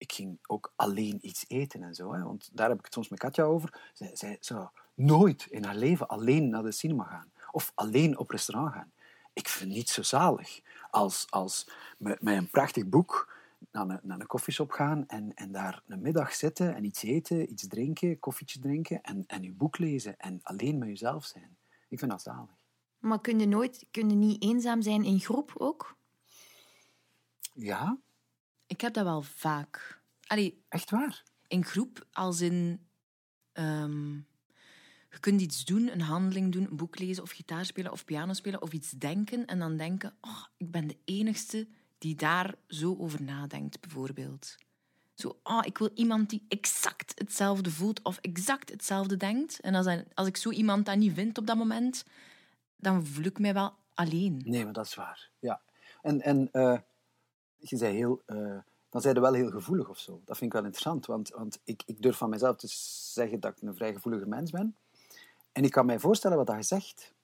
[0.00, 3.08] Ik ging ook alleen iets eten en zo, hè, want daar heb ik het soms
[3.08, 3.90] met Katja over.
[3.92, 8.30] Zij, zij zou nooit in haar leven alleen naar de cinema gaan of alleen op
[8.30, 8.92] restaurant gaan.
[9.32, 10.60] Ik vind het niet zo zalig
[10.90, 13.34] als, als met, met een prachtig boek
[13.70, 17.52] naar een, naar een koffieshop gaan en, en daar een middag zitten en iets eten,
[17.52, 21.56] iets drinken, koffietje drinken en, en je boek lezen en alleen met jezelf zijn.
[21.88, 22.58] Ik vind dat zalig.
[22.98, 25.96] Maar kun je nooit, kun je niet eenzaam zijn in groep ook?
[27.52, 27.98] Ja.
[28.70, 30.00] Ik heb dat wel vaak.
[30.26, 31.22] Allee, Echt waar?
[31.46, 32.86] In groep, als in...
[33.52, 34.26] Um,
[35.10, 38.32] je kunt iets doen, een handeling doen, een boek lezen of gitaar spelen of piano
[38.32, 42.96] spelen of iets denken en dan denken, oh, ik ben de enigste die daar zo
[42.98, 44.56] over nadenkt, bijvoorbeeld.
[45.14, 49.60] Zo, ah, ik wil iemand die exact hetzelfde voelt of exact hetzelfde denkt.
[49.60, 52.04] En als, als ik zo iemand dat niet vind op dat moment,
[52.76, 54.42] dan voel ik mij wel alleen.
[54.44, 55.30] Nee, maar dat is waar.
[55.38, 55.60] Ja.
[56.02, 56.78] En, en uh,
[57.60, 58.22] je zei heel...
[58.26, 60.20] Uh, dan zijn je wel heel gevoelig of zo.
[60.24, 62.66] Dat vind ik wel interessant, want, want ik, ik durf van mezelf te
[63.12, 64.76] zeggen dat ik een vrij gevoelige mens ben.
[65.52, 67.14] En ik kan mij voorstellen wat je zegt.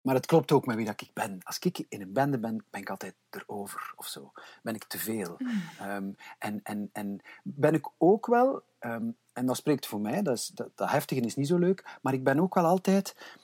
[0.00, 1.38] Maar het klopt ook met wie dat ik ben.
[1.42, 4.32] Als ik in een bende ben, ben ik altijd erover of zo.
[4.62, 5.34] Ben ik te veel.
[5.38, 5.62] Mm.
[5.90, 10.36] Um, en, en, en ben ik ook wel, um, en dat spreekt voor mij, dat,
[10.36, 13.36] is, dat, dat heftige is niet zo leuk, maar ik ben ook wel altijd,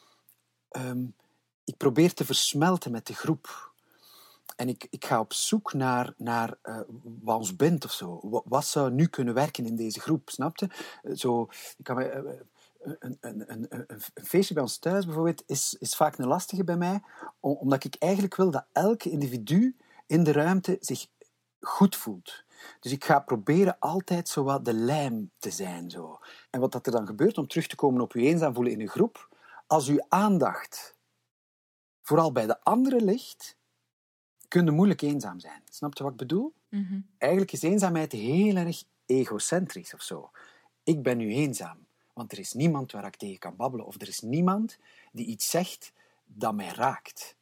[0.70, 1.14] um,
[1.64, 3.69] ik probeer te versmelten met de groep.
[4.56, 6.80] En ik, ik ga op zoek naar, naar uh,
[7.22, 8.20] wat ons bindt of zo.
[8.44, 10.70] Wat, zou nu kunnen werken in deze groep, snapte?
[11.14, 12.12] Zo, ik kan me,
[12.84, 16.64] uh, een, een, een, een, feestje bij ons thuis bijvoorbeeld is, is vaak een lastige
[16.64, 17.02] bij mij,
[17.40, 21.06] omdat ik eigenlijk wil dat elke individu in de ruimte zich
[21.60, 22.44] goed voelt.
[22.80, 25.90] Dus ik ga proberen altijd zo wat de lijm te zijn.
[25.90, 26.18] Zo.
[26.50, 28.80] En wat dat er dan gebeurt, om terug te komen op je eenzaam voelen in
[28.80, 29.28] een groep,
[29.66, 30.98] als uw aandacht
[32.02, 33.56] vooral bij de anderen ligt,
[34.50, 35.62] kun je moeilijk eenzaam zijn.
[35.70, 36.52] Snap je wat ik bedoel?
[36.68, 37.06] Mm -hmm.
[37.18, 40.30] Eigenlijk is eenzaamheid heel erg egocentrisch of zo.
[40.82, 41.86] Ik ben nu eenzaam.
[42.12, 43.86] Want er is niemand waar ik tegen kan babbelen.
[43.86, 44.78] Of er is niemand
[45.12, 45.92] die iets zegt
[46.24, 47.36] dat mij raakt.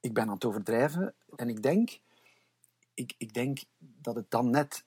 [0.00, 1.98] Ik ben aan het overdrijven en ik denk,
[2.94, 4.84] ik, ik denk dat het dan net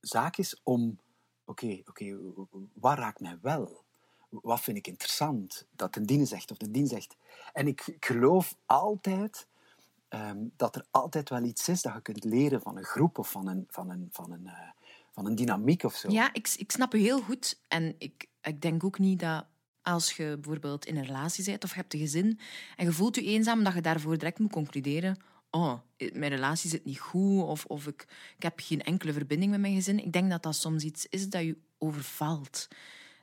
[0.00, 0.98] zaak is om...
[1.44, 3.84] Oké, okay, oké, okay, wat raakt mij wel?
[4.28, 7.16] Wat vind ik interessant dat een dien zegt of de dien zegt?
[7.52, 9.46] En ik, ik geloof altijd
[10.10, 13.30] um, dat er altijd wel iets is dat je kunt leren van een groep of
[13.30, 14.52] van een, van een, van een, uh,
[15.12, 16.10] van een dynamiek of zo.
[16.10, 17.60] Ja, ik, ik snap je heel goed.
[17.68, 19.46] En ik, ik denk ook niet dat
[19.82, 22.38] als je bijvoorbeeld in een relatie bent of je hebt een gezin
[22.76, 25.18] en je voelt je eenzaam, dat je daarvoor direct moet concluderen
[25.50, 25.74] oh,
[26.12, 29.74] mijn relatie zit niet goed of, of ik, ik heb geen enkele verbinding met mijn
[29.74, 30.04] gezin.
[30.04, 32.68] Ik denk dat dat soms iets is dat je overvalt.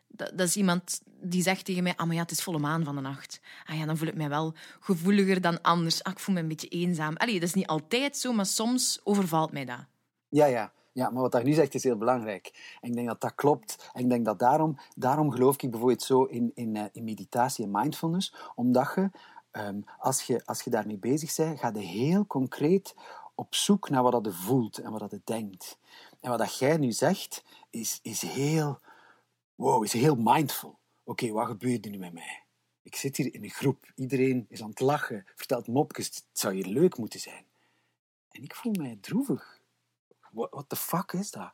[0.08, 2.84] Dat, dat, is iemand die zegt tegen mij, ah, maar ja, het is volle maan
[2.84, 3.42] van de nacht.
[3.66, 6.04] Ah ja, dan voel ik mij wel gevoeliger dan anders.
[6.04, 7.16] Ah, ik voel me een beetje eenzaam.
[7.16, 9.86] Allee, dat is niet altijd zo, maar soms overvalt mij dat.
[10.30, 10.72] Ja, ja.
[10.98, 12.78] Ja, maar wat hij nu zegt is heel belangrijk.
[12.82, 13.90] En ik denk dat dat klopt.
[13.94, 17.66] En ik denk dat daarom, daarom geloof ik bijvoorbeeld zo in, in, eh, in meditatie
[17.66, 19.10] en mindfulness, omdat je,
[19.52, 22.96] um, als je, als je daarmee bezig bent, ga je heel concreet
[23.36, 25.78] op zoek naar wat dat voelt en wat dat denkt.
[26.22, 28.80] En wat dat jij nu zegt, is, is heel,
[29.58, 30.80] wow, is heel mindful.
[31.04, 32.44] Oké, wat gebeurt er nu met mij?
[32.82, 36.54] Ik zit hier in een groep, iedereen is aan het lachen, vertelt mopjes, het zou
[36.54, 37.46] hier leuk moeten zijn.
[38.32, 39.60] En ik voel mij droevig
[40.32, 41.52] what the fuck is dat?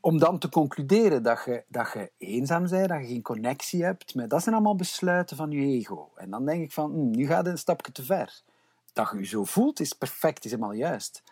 [0.00, 4.14] Om dan te concluderen dat je, dat je eenzaam bent, dat je geen connectie hebt,
[4.14, 6.12] met, dat zijn allemaal besluiten van je ego.
[6.14, 8.42] En dan denk ik van, hm, nu gaat het een stapje te ver.
[8.92, 11.22] Dat je je zo voelt is perfect, is helemaal juist.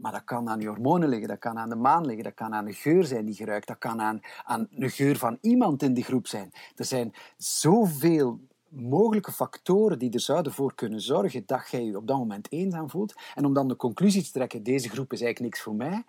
[0.00, 2.54] Maar dat kan aan je hormonen liggen, dat kan aan de maan liggen, dat kan
[2.54, 5.82] aan de geur zijn die je ruikt, dat kan aan, aan de geur van iemand
[5.82, 6.52] in die groep zijn.
[6.76, 12.06] Er zijn zoveel mogelijke factoren die er zouden voor kunnen zorgen dat jij je op
[12.06, 13.14] dat moment eenzaam voelt.
[13.34, 16.04] En om dan de conclusie te trekken, deze groep is eigenlijk niks voor mij,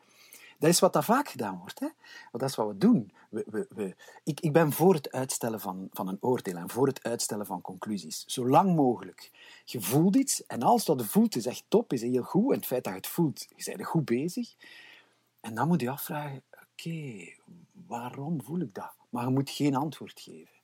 [0.62, 1.80] dat is wat dat vaak gedaan wordt.
[1.80, 1.86] Hè?
[2.32, 3.12] Want dat is wat we doen.
[3.30, 7.04] We, we, ik, ik ben voor het uitstellen van, van een oordeel en voor het
[7.04, 8.24] uitstellen van conclusies.
[8.26, 9.32] Zo lang mogelijk.
[9.66, 12.52] Je voelt iets en alles wat je voelt is echt top, is heel goed.
[12.52, 14.56] En het feit dat je het voelt, je bent er goed bezig.
[15.40, 17.34] En dan moet je afvragen, oké,
[17.88, 18.94] waarom voel ik dat?
[19.10, 20.60] Maar je moet geen antwoord geven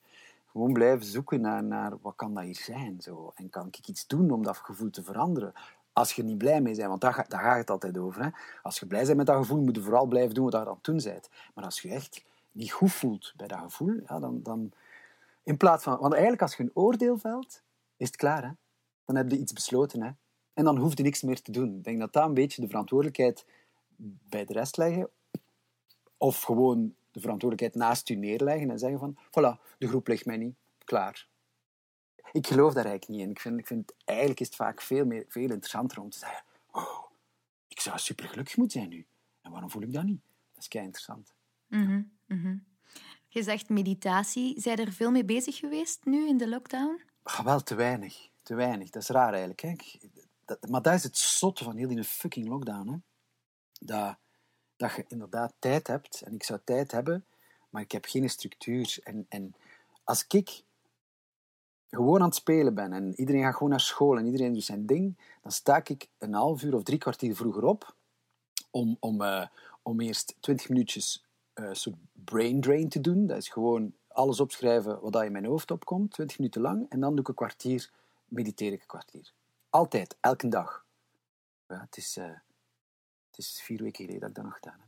[0.57, 3.01] gewoon blijven zoeken naar, naar wat kan dat hier zijn.
[3.01, 3.31] Zo.
[3.35, 5.53] En kan ik iets doen om dat gevoel te veranderen?
[5.97, 8.23] Als je niet blij mee bent, want daar, daar gaat het altijd over.
[8.23, 8.29] Hè?
[8.61, 10.67] Als je blij bent met dat gevoel, moet je vooral blijven doen wat je aan
[10.67, 11.29] het doen bent.
[11.53, 14.71] Maar als je echt niet goed voelt bij dat gevoel, ja, dan, dan...
[15.43, 15.97] In plaats van...
[15.99, 17.61] Want eigenlijk, als je een oordeel velt,
[17.95, 18.43] is het klaar.
[18.43, 18.49] Hè?
[19.05, 20.01] Dan heb je iets besloten.
[20.01, 20.11] Hè?
[20.53, 21.75] En dan hoef je niks meer te doen.
[21.75, 23.45] Ik denk dat dat een beetje de verantwoordelijkheid
[24.29, 25.09] bij de rest leggen.
[26.17, 30.37] Of gewoon de verantwoordelijkheid naast u neerleggen en zeggen van, voilà, de groep ligt mij
[30.37, 31.27] niet, klaar.
[32.31, 33.29] Ik geloof daar eigenlijk niet in.
[33.29, 36.43] Ik vind, ik vind eigenlijk is het vaak veel, meer, veel interessanter om te zeggen,
[36.71, 37.03] oh,
[37.67, 39.05] ik zou super gelukkig moeten zijn nu.
[39.41, 40.21] En waarom voel ik dat niet?
[40.53, 41.33] Dat is kei interessant.
[41.67, 42.65] Mm -hmm,
[43.27, 44.61] Je zegt meditatie.
[44.61, 47.01] Zijn er veel mee bezig geweest nu in de lockdown?
[47.23, 48.29] Ach, wel te weinig.
[48.41, 48.89] Te weinig.
[48.89, 49.61] Dat is raar eigenlijk.
[49.61, 49.75] Hè?
[50.45, 52.89] Dat, maar dat is het zotte van heel die fucking lockdown.
[52.89, 52.97] Hè?
[53.79, 54.17] Dat,
[54.75, 56.21] dat je inderdaad tijd hebt.
[56.21, 57.25] En ik zou tijd hebben,
[57.69, 58.97] maar ik heb geen structuur.
[59.03, 59.55] En, en
[60.03, 60.63] als ik
[61.89, 64.85] gewoon aan het spelen ben en iedereen gaat gewoon naar school en iedereen doet zijn
[64.85, 67.95] ding, dan sta ik een half uur of drie kwartier vroeger op
[68.71, 69.45] om, om, uh,
[69.81, 73.27] om eerst twintig minuutjes uh, soort brain drain te doen.
[73.27, 76.85] Dat is gewoon alles opschrijven wat in mijn hoofd opkomt, twintig minuten lang.
[76.89, 77.91] En dan doe ik een kwartier,
[78.25, 79.31] mediteer ik een kwartier.
[79.69, 80.85] Altijd, elke dag.
[81.67, 82.17] Ja, het is...
[82.17, 82.25] Uh,
[83.37, 84.86] het is vier weken geleden dat ik dat nog gedaan heb.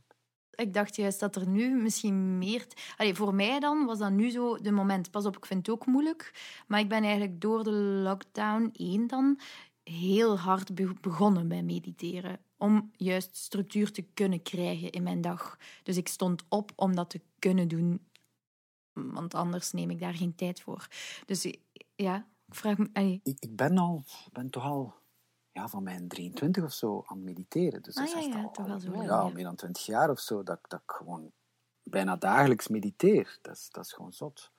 [0.54, 2.66] Ik dacht juist dat er nu misschien meer...
[2.96, 5.10] Voor mij dan was dat nu zo de moment.
[5.10, 6.32] Pas op, ik vind het ook moeilijk.
[6.66, 9.40] Maar ik ben eigenlijk door de lockdown 1 dan
[9.82, 12.38] heel hard begonnen bij mediteren.
[12.56, 15.58] Om juist structuur te kunnen krijgen in mijn dag.
[15.82, 18.06] Dus ik stond op om dat te kunnen doen.
[18.92, 20.88] Want anders neem ik daar geen tijd voor.
[21.26, 21.54] Dus
[21.96, 23.20] ja, ik vraag me...
[23.22, 24.99] Ik ben, al, ben toch al
[25.52, 27.82] ja, van mijn 23 of zo aan het mediteren.
[27.82, 30.20] Dus dat ah, is ja, ja, toch wel zo ja, meer dan 20 jaar of
[30.20, 31.32] zo, dat, dat ik gewoon
[31.82, 33.38] bijna dagelijks mediteer.
[33.42, 34.50] Dat is, dat is gewoon zot.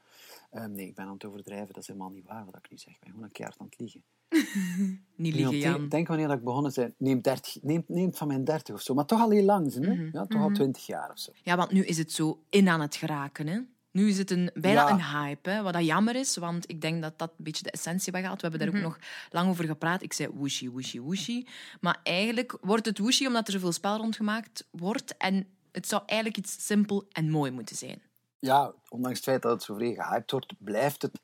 [0.52, 1.68] Um, nee, ik ben aan het overdrijven.
[1.68, 2.94] Dat is helemaal niet waar wat ik nu zeg.
[2.94, 4.04] Ik ben gewoon een keer aan het liegen.
[5.16, 5.90] niet liegen, Jan.
[5.90, 8.94] Denk wanneer dat ik begonnen ben, neem, 30, neem, neem van mijn 30 of zo.
[8.94, 9.80] Maar toch al heel lang, hè?
[9.80, 10.92] Mhm, ja, toch al 20 mhm.
[10.92, 11.32] jaar of zo.
[11.44, 13.60] Ja, want nu is het zo in aan het geraken, hè?
[13.92, 17.02] Nu is het een, bijna een hype, hè, wat dat jammer is, want ik denk
[17.02, 18.42] dat dat een beetje de essentie weghaalt.
[18.42, 18.84] We hebben daar ook mhm.
[18.84, 18.98] nog
[19.30, 20.02] lang over gepraat.
[20.02, 21.46] Ik zei wooshy, wooshy, wooshy.
[21.80, 25.18] Maar eigenlijk wordt het wooshy omdat er zoveel spel rondgemaakt wordt.
[25.18, 28.02] En het zou eigenlijk iets simpel en mooi moeten zijn.
[28.40, 31.20] Ja, ondanks het feit dat het zo vrij gehyped wordt, blijft het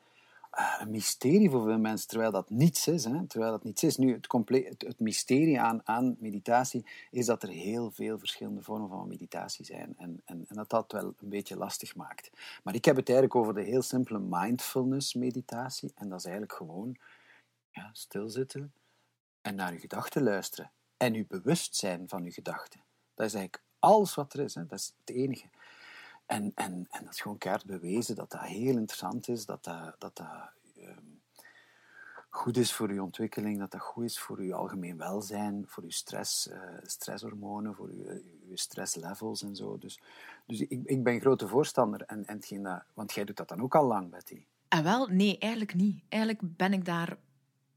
[0.57, 3.03] een mysterie voor veel mensen, terwijl dat niets is.
[3.03, 3.27] Hè?
[3.27, 3.97] Terwijl dat niets is.
[3.97, 8.89] Nu, het, het, het, mysterie aan, aan meditatie is dat er heel veel verschillende vormen
[8.89, 9.93] van meditatie zijn.
[9.97, 12.29] En, en, en, dat dat wel een beetje lastig maakt.
[12.63, 15.91] Maar ik heb het eigenlijk over de heel simpele mindfulness meditatie.
[15.95, 16.97] En dat is eigenlijk gewoon
[17.71, 18.73] ja, stilzitten
[19.41, 20.71] en naar je gedachten luisteren.
[20.97, 22.79] En je bewust zijn van je gedachten.
[23.15, 24.55] Dat is eigenlijk alles wat er is.
[24.55, 24.65] Hè?
[24.65, 25.45] Dat is het enige.
[26.27, 29.95] En, en, en dat is gewoon keihard bewezen dat dat heel interessant is, dat dat,
[29.99, 31.05] dat, dat ehm,
[32.29, 35.91] goed is voor je ontwikkeling, dat dat goed is voor je algemeen welzijn, voor je
[35.91, 38.21] stress, uh, stresshormonen, voor je,
[38.53, 39.77] stresslevels en zo.
[39.77, 39.99] Dus,
[40.45, 42.01] dus ik, ik ben grote voorstander.
[42.01, 44.45] En, en dat, want jij doet dat dan ook al lang, Betty.
[44.67, 46.03] En wel, nee, eigenlijk niet.
[46.09, 47.17] Eigenlijk ben ik daar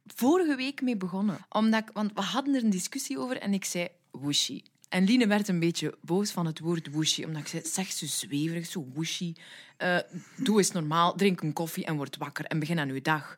[0.06, 1.38] vorige week mee begonnen.
[1.48, 4.62] Omdat ik, want we hadden er een discussie over en ik zei wooshy.
[4.90, 8.06] En Line werd een beetje boos van het woord wooshy, omdat ik zei, zeg zo
[8.06, 9.34] zweverig, zo wooshy.
[9.78, 9.98] Uh,
[10.36, 13.36] doe eens normaal, drink een koffie en word wakker en begin aan uw dag.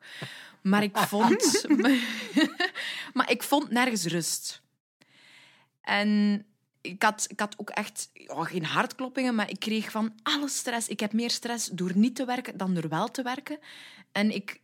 [0.62, 1.66] Maar ik vond...
[3.14, 4.62] maar ik vond nergens rust.
[5.80, 6.44] En
[6.80, 10.88] ik had, ik had ook echt oh, geen hartkloppingen, maar ik kreeg van alle stress.
[10.88, 13.58] Ik heb meer stress door niet te werken dan door wel te werken.
[14.12, 14.60] En ik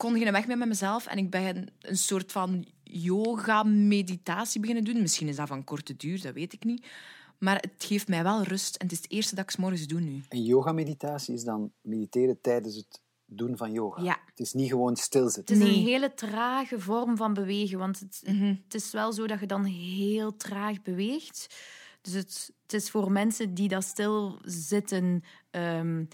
[0.00, 5.00] kon geen weg meer met mezelf en ik ben een soort van yoga-meditatie beginnen doen.
[5.00, 6.86] Misschien is dat van korte duur, dat weet ik niet.
[7.38, 10.00] Maar het geeft mij wel rust en het is het eerste dat ik morgens doe
[10.00, 10.22] nu.
[10.28, 14.02] En yoga-meditatie is dan mediteren tijdens het doen van yoga.
[14.02, 14.18] Ja.
[14.26, 15.58] Het is niet gewoon stilzitten.
[15.58, 18.54] Het is een hele trage vorm van bewegen, want het, mhm.
[18.64, 21.46] het is wel zo dat je dan heel traag beweegt.
[22.00, 26.08] Dus het, het is voor mensen die dat stilzitten um,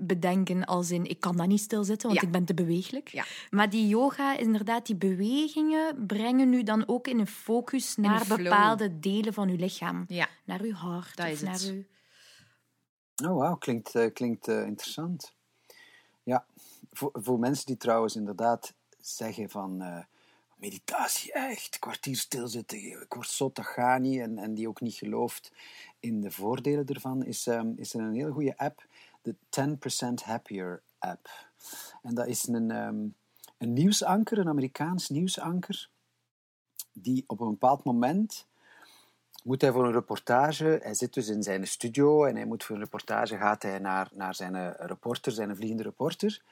[0.00, 3.08] bedenken als in ik kan dat niet stilzitten, want ik ben te beweeglijk.
[3.08, 3.24] Ja.
[3.50, 8.98] Maar die yoga, inderdaad, die bewegingen brengen nu dan ook in een focus naar bepaalde
[8.98, 10.04] delen van je lichaam.
[10.08, 10.28] Ja.
[10.44, 11.84] Naar je hart dat of naar je...
[13.24, 15.34] Oh, wauw, klinkt, uh, klinkt uh, interessant.
[16.22, 16.46] Ja,
[16.90, 19.82] voor, voor mensen die trouwens inderdaad zeggen van...
[19.82, 19.98] Uh,
[20.58, 24.20] meditatie, echt, kwartier stilzitten, ik word zot, dat gaat niet.
[24.20, 25.52] En, en die ook niet gelooft
[26.00, 28.86] in de voordelen ervan, is, um, is er een hele goede app
[29.22, 31.28] de 10% Happier app.
[32.02, 33.14] En dat is een, um,
[33.58, 35.88] een nieuwsanker, een Amerikaans nieuwsanker,
[36.92, 38.46] die op een bepaald moment
[39.44, 42.74] moet hij voor een reportage, hij zit dus in zijn studio en hij moet voor
[42.74, 46.42] een reportage, gaat hij naar, naar zijn reporter, zijn vliegende reporter.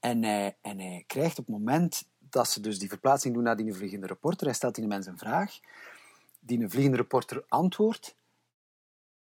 [0.00, 3.56] En hij, en hij krijgt op het moment dat ze dus die verplaatsing doen naar
[3.56, 5.60] die vliegende reporter, hij stelt die mensen een vraag,
[6.40, 8.14] die een vliegende reporter antwoordt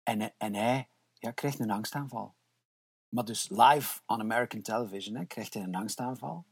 [0.03, 2.33] en, en hij ja, krijgt een angstaanval.
[3.11, 6.43] Maar dus live on American television hè, krijgt hij een angstaanval.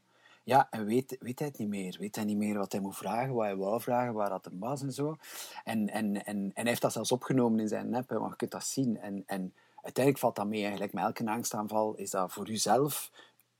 [0.44, 1.96] Ja, en weet, weet hij het niet meer.
[1.98, 4.58] Weet hij niet meer wat hij moet vragen, wat hij wou vragen, waar dat hem
[4.58, 5.16] was en zo.
[5.64, 8.50] En, en, en, en hij heeft dat zelfs opgenomen in zijn app, want je kunt
[8.50, 8.98] dat zien.
[8.98, 10.60] En, en uiteindelijk valt dat mee.
[10.60, 13.10] Eigenlijk met elke angstaanval is dat voor jezelf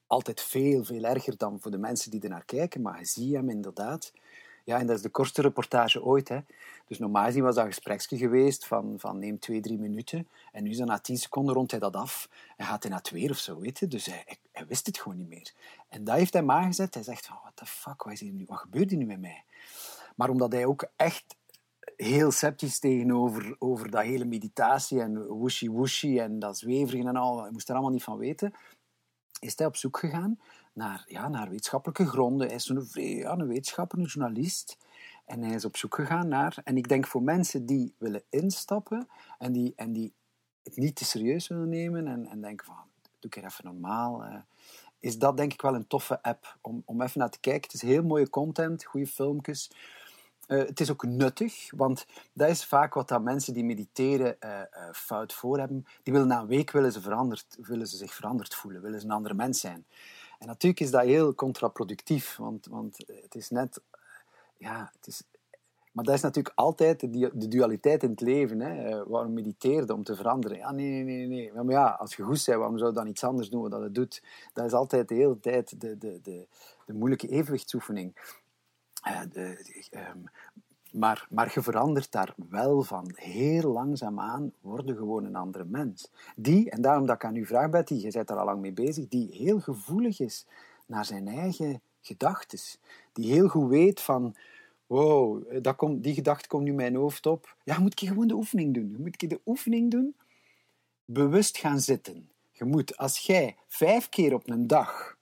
[0.06, 2.82] altijd veel, veel erger dan voor de mensen die er naar kijken.
[2.82, 4.12] Maar je ziet hem inderdaad
[4.64, 6.29] ja, en dat is de kortste reportage ooit.
[6.29, 6.38] Hè.
[6.87, 10.29] Dus normaal gezien was dat een gespreksje geweest van, van neem twee, drie minuten.
[10.53, 13.03] En nu is dat na tien seconden rond hij dat af en gaat hij naar
[13.03, 13.88] twee of zo, weet je.
[13.88, 15.53] Dus hij, hij, wist het gewoon niet meer.
[15.88, 16.94] En dat heeft hij aangezet.
[16.94, 19.20] Hij zegt van, what the fuck, wat, is hier nu, wat gebeurt hier nu met
[19.20, 19.44] mij?
[20.16, 21.37] Maar omdat hij ook echt
[21.96, 27.51] heel sceptisch tegenover over dat hele meditatie en wooshy-wooshy en dat zweverigen en al, hij
[27.51, 28.55] moest er allemaal niet van weten,
[29.40, 30.38] is hij op zoek gegaan
[30.81, 32.47] naar, ja, naar wetenschappelijke gronden.
[32.47, 34.79] Hij is een, ja, een wetenschapper, een journalist.
[35.25, 36.61] En hij is op zoek gegaan naar...
[36.64, 40.12] En ik denk voor mensen die willen instappen en die, en die
[40.62, 42.77] het niet te serieus willen nemen en, en denken van,
[43.19, 44.25] doe ik even normaal...
[44.25, 44.35] Uh,
[44.99, 47.62] is dat denk ik wel een toffe app om, om even naar te kijken.
[47.62, 49.71] Het is heel mooie content, goede filmpjes.
[50.47, 54.61] Uh, het is ook nuttig, want dat is vaak wat dat mensen die mediteren uh,
[54.93, 55.87] fout voor hebben.
[56.03, 59.07] Die willen na een week willen ze, veranderd, willen ze zich veranderd voelen, willen ze
[59.07, 59.87] een andere mens zijn.
[60.40, 63.81] En natuurlijk is dat heel contraproductief, want, want het is net...
[64.57, 65.22] Ja, het is,
[65.92, 68.61] maar dat is natuurlijk altijd de, dualiteit in het leven.
[68.61, 68.88] Hè.
[68.88, 69.94] Eh, waarom mediteerde?
[69.94, 70.57] Om te veranderen.
[70.57, 71.53] Ja, nee, nee, nee.
[71.53, 73.94] Maar ja, als je goed bent, waarom zou je dan iets anders doen dan het
[73.94, 74.22] doet?
[74.53, 76.46] Dat is altijd de hele tijd de, de, de,
[76.87, 78.38] de moeilijke evenwichtsoefening.
[79.07, 79.74] Uh, de,
[80.14, 80.24] um,
[80.92, 83.11] maar, maar je verandert daar wel van.
[83.14, 86.11] Heel langzaamaan worden gewoon een andere mens.
[86.37, 88.72] Die, en daarom dat ik aan u vraag, Betty, je bent daar al lang mee
[88.72, 90.46] bezig, die heel gevoelig is
[90.87, 92.59] naar zijn eigen gedachten.
[93.12, 94.35] Die heel goed weet van,
[94.87, 97.57] wow, dat die gedachte komt nu mijn hoofd op.
[97.64, 98.90] Ja, moet ik gewoon de oefening doen.
[98.90, 100.16] Je moet de oefening doen.
[101.05, 102.31] Bewust gaan zitten.
[102.50, 105.18] Je moet, als jij vijf keer op een dag,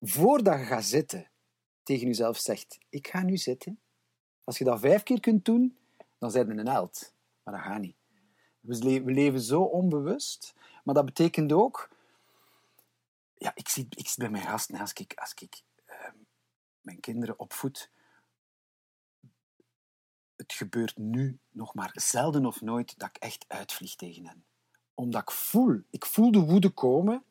[0.00, 1.30] voordat je gaat zitten,
[1.82, 3.78] tegen jezelf zegt, ik ga nu zitten,
[4.50, 5.76] als je dat vijf keer kunt doen,
[6.18, 7.14] dan zijn je een held.
[7.42, 7.96] Maar dat gaat niet.
[8.60, 10.54] We leven zo onbewust.
[10.84, 11.90] Maar dat betekent ook...
[13.34, 15.94] Ja, ik zie, ik bij mijn gasten, als ik, als ik uh,
[16.80, 17.90] mijn kinderen opvoed...
[20.36, 24.44] Het gebeurt nu nog maar zelden of nooit dat ik echt uitvlieg tegen hen.
[24.94, 27.24] Omdat ik voel, ik voel de woede komen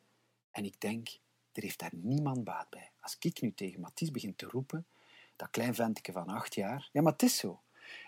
[0.50, 1.08] en ik denk,
[1.52, 2.90] er heeft daar niemand baat bij.
[3.00, 4.86] Als ik nu tegen Mathies begin te roepen,
[5.40, 6.88] dat klein ventje van acht jaar.
[6.92, 7.60] Ja, maar het is zo.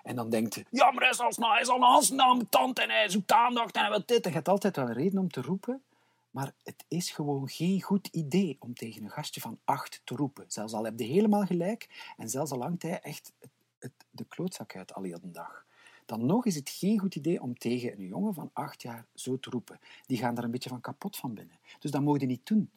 [0.03, 1.79] En dan denkt hij, ja, maar hij is al, hij is al
[2.11, 4.25] naar tand en hij zoekt aandacht en hij wil dit.
[4.25, 5.83] Je altijd wel een reden om te roepen,
[6.31, 10.45] maar het is gewoon geen goed idee om tegen een gastje van acht te roepen.
[10.49, 13.33] Zelfs al heb je helemaal gelijk en zelfs al hangt hij echt
[13.79, 15.65] het, de klootzak uit al de dag.
[16.07, 19.39] dan nog is het geen goed idee om tegen een jongen van acht jaar zo
[19.39, 19.81] te roepen.
[20.07, 21.59] Die gaan daar een beetje van kapot van binnen.
[21.79, 22.71] Dus dat moet je niet doen.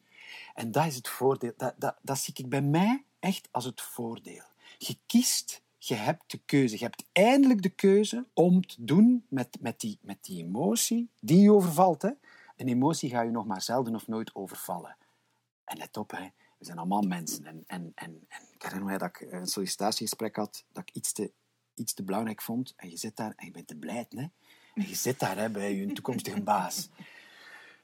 [0.54, 1.52] En dat is het voordeel.
[1.56, 4.44] Dat, dat, dat zie ik bij mij echt als het voordeel.
[4.78, 6.78] Je kiest, je hebt de keuze.
[6.78, 11.40] Je hebt eindelijk de keuze om te doen met, met, die, met die emotie die
[11.40, 12.02] je overvalt.
[12.02, 12.10] Hè.
[12.56, 14.96] Een emotie ga je nog maar zelden of nooit overvallen.
[15.64, 16.24] En let op, hè.
[16.58, 17.46] we zijn allemaal mensen.
[17.46, 21.12] En, en, en, en ik herinner me dat ik een sollicitatiegesprek had, dat ik iets
[21.12, 21.32] te,
[21.74, 22.72] iets te belangrijk vond.
[22.76, 24.26] En je zit daar en je bent te blij, hè.
[24.74, 26.88] En je zit daar hè, bij je toekomstige baas.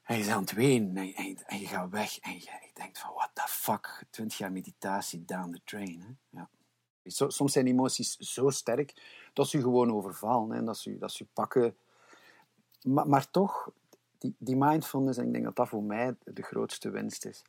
[0.03, 2.19] En je bent aan het wenen en, en, en je gaat weg.
[2.19, 6.01] En je, denkt van, what the fuck, 20 jaar meditatie down the train.
[6.01, 6.39] Hè?
[6.39, 6.49] Ja.
[7.29, 10.57] Soms zijn emoties zo sterk dat ze je gewoon overvallen.
[10.57, 10.65] Hè?
[10.65, 11.77] Dat, ze, dat ze pakken.
[12.83, 13.71] Maar, maar toch,
[14.19, 17.43] die, die mindfulness, en ik denk dat dat voor mij de grootste winst is,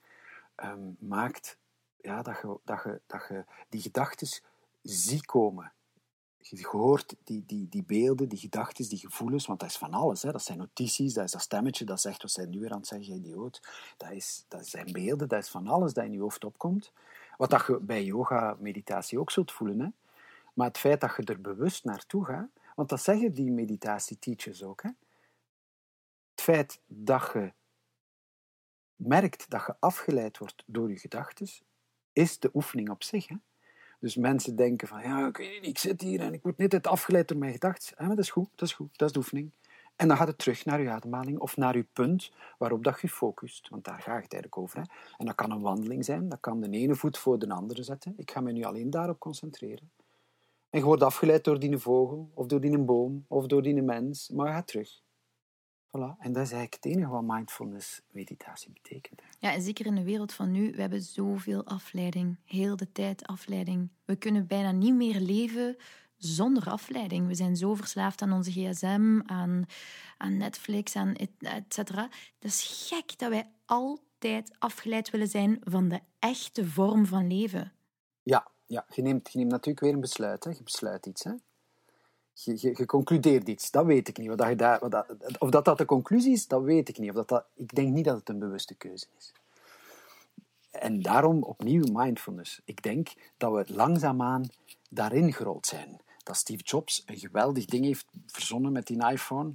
[0.56, 1.58] ehm, maakt
[1.98, 4.28] ja, dat, je, dat, je, dat je die gedachten
[4.82, 5.74] ziet komen
[6.50, 10.22] je hoort die, die, die beelden, die gedachten, die gevoelens, want dat is van alles.
[10.22, 10.32] Hè.
[10.32, 12.88] Dat zijn notities, dat is dat stemmetje dat zegt wat zij nu weer aan het
[12.88, 13.62] zeggen, idioot.
[13.98, 16.92] Dat, is, dat zijn beelden, dat is van alles dat in je hoofd opkomt.
[17.38, 19.80] Wat dat je bij yoga, meditatie ook zult voelen.
[19.80, 19.88] Hè.
[20.54, 24.82] Maar het feit dat je er bewust naartoe gaat, want dat zeggen die meditatie-teachers ook.
[24.82, 24.90] Hè.
[26.32, 27.54] Het feit dat je
[28.96, 31.48] merkt dat je afgeleid wordt door je gedachten,
[32.14, 33.28] is de oefening op zich.
[33.28, 33.36] Hè.
[34.04, 37.38] Dus mensen denken van, ja, ik, ik zit hier en ik word net afgeleid door
[37.38, 38.08] mijn gedachten.
[38.08, 39.52] Dat is goed, dat is goed, dat is de oefening.
[39.96, 43.10] En dan gaat het terug naar je ademhaling of naar je punt waarop dat je
[43.10, 43.70] focust.
[43.70, 44.78] Want daar gaat het eigenlijk over.
[44.78, 44.84] Hè.
[45.18, 48.14] En dat kan een wandeling zijn, dat kan de ene voet voor de andere zetten.
[48.18, 49.92] Ik ga me nu alleen daarop concentreren.
[50.70, 54.30] En je wordt afgeleid door die vogel, of door die boom, of door die mens,
[54.30, 55.02] maar je gaat terug.
[55.98, 56.18] Voilà.
[56.20, 59.22] En dat is eigenlijk het enige wat mindfulness meditatie betekent.
[59.40, 62.38] Ja, en zeker in de wereld van nu, we hebben zoveel afleiding.
[62.46, 63.90] Heel de tijd afleiding.
[64.06, 65.78] We kunnen bijna niet meer leven
[66.18, 67.28] zonder afleiding.
[67.28, 69.66] We zijn zo verslaafd aan onze gsm, aan,
[70.18, 72.10] aan Netflix, aan et, et cetera.
[72.40, 77.74] Dat is gek dat wij altijd afgeleid willen zijn van de echte vorm van leven.
[78.24, 78.86] Ja, ja.
[78.90, 80.44] Je, neemt, je neemt natuurlijk weer een besluit.
[80.44, 80.50] Hè.
[80.50, 81.24] Je besluit iets.
[81.24, 81.34] Hè
[82.34, 83.72] je, concludeert iets.
[83.72, 84.38] Dat weet ik niet.
[84.38, 85.06] Dat
[85.40, 87.10] of dat dat de conclusie is, dat weet ik niet.
[87.10, 89.34] Of dat dat, ik denk niet dat het een bewuste keuze is.
[90.72, 92.62] En daarom opnieuw mindfulness.
[92.66, 94.50] Ik denk dat we langzaamaan
[94.90, 96.02] daarin gerold zijn.
[96.24, 99.52] Dat Steve Jobs een geweldig ding heeft verzonnen met die iPhone.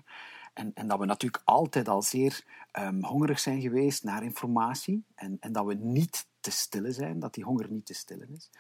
[0.59, 2.45] En, en dat we natuurlijk altijd al zeer
[2.79, 5.05] um, hongerig zijn geweest naar informatie.
[5.15, 8.51] En, en dat we niet te stillen zijn, dat die honger niet te stillen is.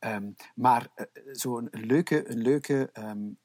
[0.00, 3.38] Um, maar uh, zo'n leuke, een, leuke, een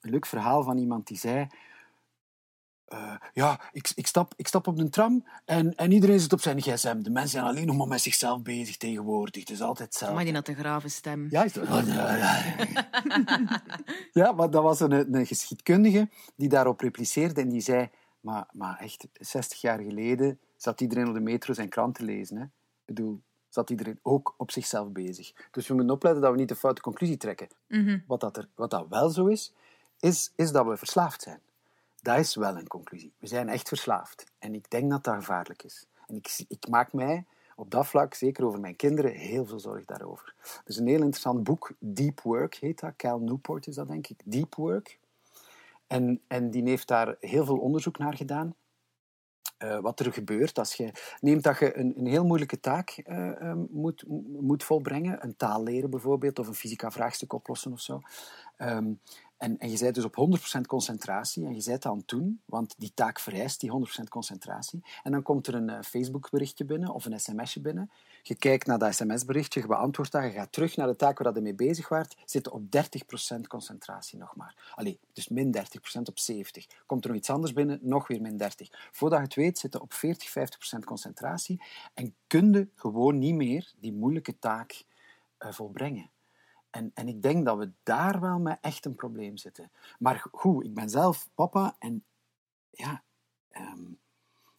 [0.00, 1.46] leuk verhaal van iemand die zei...
[2.92, 6.40] Uh, ja, ik, ik, stap, ik stap op de tram en, en iedereen zit op
[6.40, 7.02] zijn gsm.
[7.02, 9.40] De mensen zijn alleen nog maar met zichzelf bezig tegenwoordig.
[9.40, 10.14] Het is altijd hetzelfde.
[10.16, 11.26] Maar die had een grave stem.
[11.30, 11.68] Ja, is dat...
[14.20, 17.90] ja, maar dat was een, een geschiedkundige die daarop repliceerde en die zei...
[18.20, 22.36] Maar, maar echt, 60 jaar geleden zat iedereen op de metro zijn krant te lezen.
[22.36, 22.44] Hè?
[22.94, 25.32] bedoel, zat iedereen ook op zichzelf bezig.
[25.50, 27.48] Dus we moeten opletten dat we niet de foute conclusie trekken.
[27.68, 27.98] Mhm.
[28.06, 29.52] wat, dat er, wat dat wel zo is,
[30.00, 31.40] is, is dat we verslaafd zijn.
[32.02, 33.12] Dat is wel een conclusie.
[33.18, 34.24] We zijn echt verslaafd.
[34.38, 35.86] En ik denk dat dat gevaarlijk is.
[36.06, 37.24] En ik, ik maak mij
[37.56, 40.34] op dat vlak, zeker over mijn kinderen, heel veel zorg daarover.
[40.42, 42.96] Er is een heel interessant boek, Deep Work heet dat.
[42.96, 44.20] Cal Newport is dat, denk ik.
[44.24, 44.98] Deep Work.
[45.86, 48.54] En, en die heeft daar heel veel onderzoek naar gedaan.
[49.58, 53.52] Uh, wat er gebeurt als je neemt dat je een, een heel moeilijke taak uh,
[53.70, 54.04] moet,
[54.40, 58.00] moet volbrengen, een taal leren bijvoorbeeld, of een fysica vraagstuk oplossen of zo.
[58.58, 59.00] Um,
[59.40, 62.74] en, en je bent dus op 100% concentratie en je bent aan het doen, want
[62.78, 63.70] die taak vereist die
[64.00, 64.84] 100% concentratie.
[65.02, 67.90] En dan komt er een uh, Facebook-berichtje binnen of een sms'je binnen.
[68.22, 71.34] Je kijkt naar dat sms-berichtje, je beantwoordt dat, je gaat terug naar de taak waar
[71.34, 72.62] je mee bezig waart, zit op
[73.36, 74.72] 30% concentratie nog maar.
[74.74, 75.60] Allee, dus min 30%
[76.02, 76.66] op 70.
[76.86, 78.68] Komt er nog iets anders binnen, nog weer min 30.
[78.92, 80.32] Voordat je het weet, zit je op 40, 50%
[80.84, 81.62] concentratie
[81.94, 84.84] en kun je gewoon niet meer die moeilijke taak
[85.38, 86.10] uh, volbrengen.
[86.70, 89.70] En, en ik denk dat we daar wel met echt een probleem zitten.
[89.98, 92.04] Maar goed, ik ben zelf papa en
[92.70, 93.02] ja,
[93.56, 93.98] um,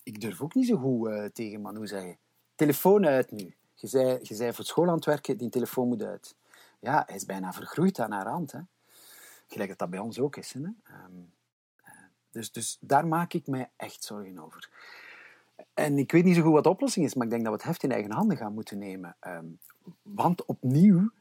[0.04, 2.18] ik durf ook niet zo goed uh, tegen Manu zeggen.
[2.56, 3.56] Telefoon uit nu.
[3.74, 6.36] Je zei, je zei voor school aan het werken, die telefoon moet uit.
[6.80, 8.52] Ja, hij is bijna vergroeid aan haar hand.
[8.52, 8.60] Hè.
[9.48, 10.54] Gelijk dat dat bij ons ook is.
[10.54, 10.60] Hè.
[10.60, 11.34] Um,
[12.32, 14.70] dus, dus daar maak ik mij echt zorgen over.
[15.74, 17.58] En ik weet niet zo goed wat de oplossing is, maar ik denk dat we
[17.58, 19.16] het heft in eigen handen gaan moeten nemen.
[19.28, 19.60] Um,
[20.02, 21.12] want opnieuw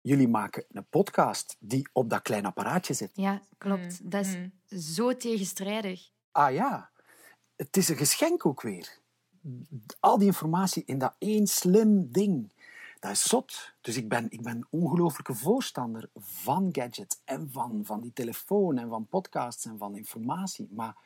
[0.00, 3.10] jullie maken een podcast die op dat klein apparaatje zit.
[3.14, 4.00] Ja, klopt.
[4.02, 4.10] Mm.
[4.10, 4.52] Dat is mm.
[4.80, 6.10] zo tegenstrijdig.
[6.32, 6.90] Ah ja,
[7.56, 8.98] het is een geschenk ook weer.
[10.00, 12.52] Al die informatie in dat één slim ding.
[13.00, 13.72] dat is zot.
[13.80, 18.88] Dus ik ben, ik ben ongelooflijke voorstander van gadgets en van, van die telefoon en
[18.88, 20.68] van podcasts en van informatie.
[20.70, 20.96] Maar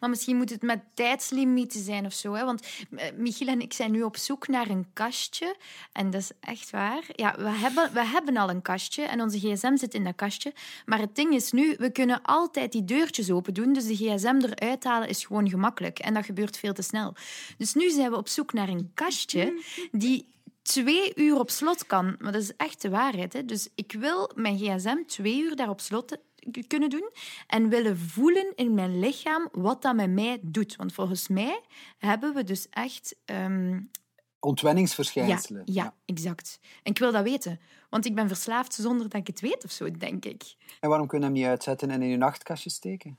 [0.00, 2.32] Maar misschien moet het met tijdslimieten zijn of zo.
[2.32, 2.44] Hè?
[2.44, 5.56] Want eh, Michiel en ik zijn nu op zoek naar een kastje.
[5.92, 7.04] En dat is echt waar.
[7.12, 10.52] Ja, we hebben, we hebben al een kastje en onze gsm zit in dat kastje.
[10.86, 13.72] Maar het ding is nu, we kunnen altijd die deurtjes open doen.
[13.72, 15.98] Dus de gsm eruit halen is gewoon gemakkelijk.
[15.98, 17.14] En dat gebeurt veel te snel.
[17.58, 20.28] Dus nu zijn we op zoek naar een kastje die
[20.62, 22.16] twee uur op slot kan.
[22.18, 23.32] Maar dat is echt de waarheid.
[23.32, 23.44] Hè?
[23.44, 26.16] Dus ik wil mijn gsm twee uur daar op slot
[26.66, 27.10] kunnen doen
[27.46, 30.76] en willen voelen in mijn lichaam wat dat met mij doet.
[30.76, 31.60] Want volgens mij
[31.98, 33.16] hebben we dus echt...
[33.24, 33.82] ja,
[34.40, 35.62] ontwenningsverschijnselen.
[35.64, 36.58] ja, exact.
[36.82, 37.60] En ik wil dat weten.
[37.90, 40.54] Want ik ben verslaafd zonder dat ik het weet of zo, denk ik.
[40.80, 43.18] En waarom kun je hem niet uitzetten en in je nachtkastje steken?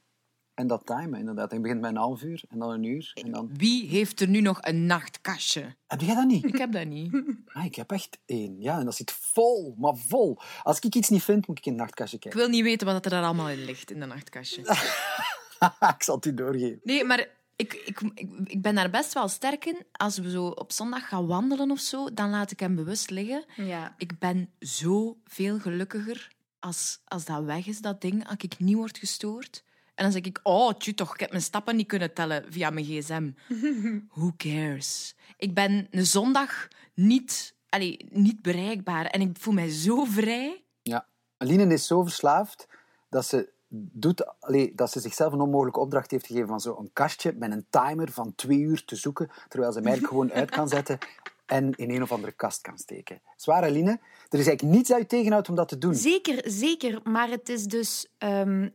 [0.61, 1.51] En dat timen, inderdaad.
[1.51, 3.11] Je begint met een half uur en dan een uur.
[3.13, 3.49] En dan...
[3.53, 5.75] Wie heeft er nu nog een nachtkastje?
[5.87, 6.43] Heb jij dat niet?
[6.43, 7.11] Ik heb dat niet.
[7.53, 8.61] Ah, ik heb echt één.
[8.61, 10.39] Ja, en dat zit vol, maar vol.
[10.63, 12.39] Als ik iets niet vind, moet ik in het nachtkastje Ik kijken.
[12.39, 14.61] wil niet weten wat er daar allemaal in ligt, in dat nachtkastje.
[15.95, 16.79] ik zal het u doorgeven.
[16.83, 19.85] Nee, maar ik, ik, ik, ik ben daar best wel sterk in.
[19.91, 23.45] Als we zo op zondag gaan wandelen of zo, dan laat ik hem bewust liggen.
[23.55, 23.95] Ja.
[23.97, 28.75] Ik ben zo veel gelukkiger als, als dat weg is, dat ding, als ik niet
[28.75, 29.63] word gestoord.
[30.01, 32.69] En dan zeg ik, oh, tju toch, ik heb mijn stappen niet kunnen tellen via
[32.69, 33.31] mijn gsm.
[34.15, 35.15] Who cares?
[35.37, 40.63] Ik ben een zondag niet, allee, niet bereikbaar en ik voel mij zo vrij.
[40.81, 41.05] Ja.
[41.37, 42.67] Aline is zo verslaafd
[43.09, 47.33] dat ze, doet, allee, dat ze zichzelf een onmogelijke opdracht heeft gegeven van zo'n kastje
[47.33, 50.97] met een timer van twee uur te zoeken, terwijl ze eigenlijk gewoon uit kan zetten
[51.45, 53.21] en in een of andere kast kan steken.
[53.35, 53.99] Zwaar, Aline.
[54.29, 55.95] Er is eigenlijk niets je tegenhoudt om dat te doen.
[55.95, 56.99] Zeker, zeker.
[57.03, 58.69] Maar het is dus ehm,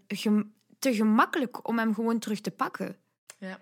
[0.86, 2.96] te gemakkelijk om hem gewoon terug te pakken.
[3.38, 3.58] Ja,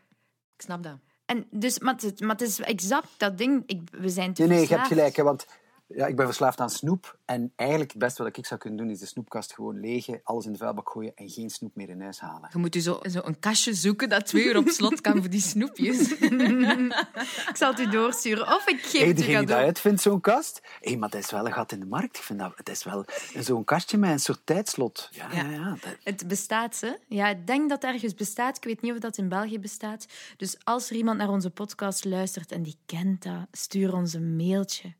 [0.56, 0.98] ik snap dat.
[1.24, 3.62] En dus, maar, het, maar het is exact dat ding.
[3.66, 5.16] Ik, we zijn te Nee, nee, je hebt gelijk.
[5.16, 5.46] Hè, want
[5.86, 7.18] ja, ik ben verslaafd aan snoep.
[7.24, 10.46] En eigenlijk het beste wat ik zou kunnen doen, is de snoepkast gewoon legen, alles
[10.46, 12.48] in de vuilbak gooien en geen snoep meer in huis halen.
[12.52, 15.30] Je moet dus zo, zo een kastje zoeken dat twee uur op slot kan voor
[15.30, 16.12] die snoepjes.
[17.50, 18.46] Ik zal het u doorsturen.
[18.46, 19.64] Of ik geef Hey, het u degene die dat cadeau.
[19.64, 20.60] uitvindt, zo'n kast.
[20.80, 22.16] Hé, maar dat is wel een gat in de markt.
[22.16, 23.04] Ik vind dat, het is wel
[23.40, 25.08] zo'n kastje met een soort tijdslot.
[25.12, 25.50] Ja, ja.
[25.50, 26.92] ja dat- Het bestaat, hè?
[27.08, 28.56] Ja, ik denk dat het ergens bestaat.
[28.56, 30.06] Ik weet niet of dat in België bestaat.
[30.36, 34.36] Dus als er iemand naar onze podcast luistert en die kent dat, stuur ons een
[34.36, 34.92] mailtje.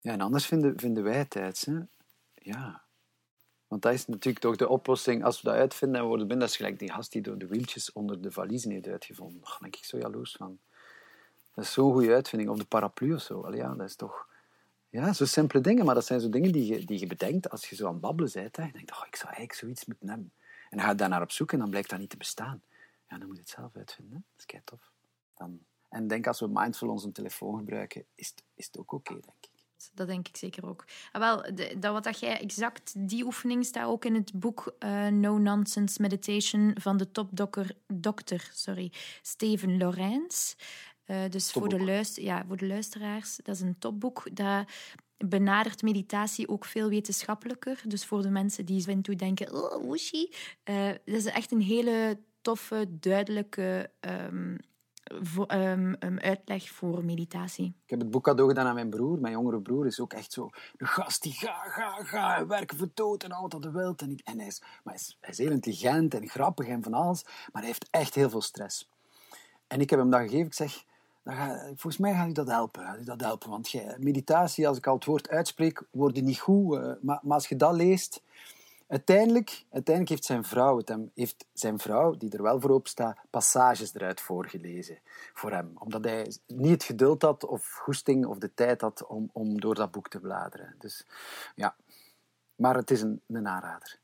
[0.00, 1.34] Ja, en anders vinden, vinden wij het.
[1.64, 1.78] Hè?
[2.32, 2.82] Ja.
[3.66, 5.24] Want dat is natuurlijk toch de oplossing.
[5.24, 7.46] Als we dat uitvinden en worden binnen, dat is gelijk die gast die door de
[7.46, 9.40] wieltjes onder de valiezen heeft uitgevonden.
[9.40, 10.58] Daar ben ik zo jaloers van.
[11.54, 12.50] Dat is zo'n goede uitvinding.
[12.50, 13.40] Of de paraplu of zo.
[13.40, 14.28] Allee, ja, dat is toch...
[14.88, 15.84] Ja, zo simpele dingen.
[15.84, 18.00] Maar dat zijn zo dingen die je, die je bedenkt als je zo aan het
[18.00, 18.56] babbelen bent.
[18.56, 20.32] Je denkt, oh, ik zou eigenlijk zoiets moeten hebben.
[20.70, 22.62] En dan ga je daar naar op zoek en dan blijkt dat niet te bestaan.
[23.08, 24.24] Ja, dan moet je het zelf uitvinden.
[24.30, 24.90] Dat is kei tof.
[25.34, 25.60] Dan...
[25.92, 29.24] En denk, als we mindful onze telefoon gebruiken, is het, is het ook oké, denk
[29.40, 29.50] ik.
[29.94, 30.84] Dat denk ik zeker ook.
[31.12, 34.74] Ah, wel, de, dat wat dat jij exact, die oefening staat ook in het boek
[34.78, 40.54] eh, No Nonsense Meditation van de topdokter dokter, sorry, Steven Lorenz.
[41.04, 44.36] Eh, dus voor de, luister, ja, voor de luisteraars, dat is een topboek.
[44.36, 44.66] Dat
[45.16, 47.82] benadert meditatie ook veel wetenschappelijker.
[47.86, 50.32] Dus voor de mensen die zo toe denken, oh, woeshi.
[50.62, 54.56] eh, dat is echt een hele toffe, duidelijke ehm,
[55.22, 57.66] vo- ehm, ehm, uitleg voor meditatie.
[57.84, 59.18] Ik heb het boek cadeau gedaan aan mijn broer.
[59.18, 62.76] Mijn jongere broer is ook echt zo een gast die ga, ga, ga, en werken
[62.78, 63.94] voor dood en al wat hij wil.
[63.96, 67.66] En, hij, is, maar hij, is, heel intelligent en grappig en van alles, maar hij
[67.66, 68.88] heeft echt heel veel stress.
[69.66, 70.46] En ik heb hem dat gegeven.
[70.46, 70.84] Ik zeg,
[71.22, 73.04] dan ga, volgens mij gaat u dat helpen.
[73.04, 73.50] Dat helpen.
[73.50, 76.76] Want meditatie, als ik al het woord uitspreek, wordt het niet goed.
[76.76, 78.22] eh, maar, maar als je dat leest...
[78.92, 80.82] Uiteindelijk, uiteindelijk heeft zijn vrouw,
[81.14, 84.98] heeft zijn vrouw, die er wel voor op staat, passages eruit voorgelezen
[85.34, 85.72] voor hem.
[85.74, 89.74] Omdat hij niet het geduld had of goesting of de tijd had om, om door
[89.74, 90.74] dat boek te bladeren.
[90.78, 91.06] Dus
[91.54, 91.76] ja,
[92.54, 93.98] maar het is een, een aanrader.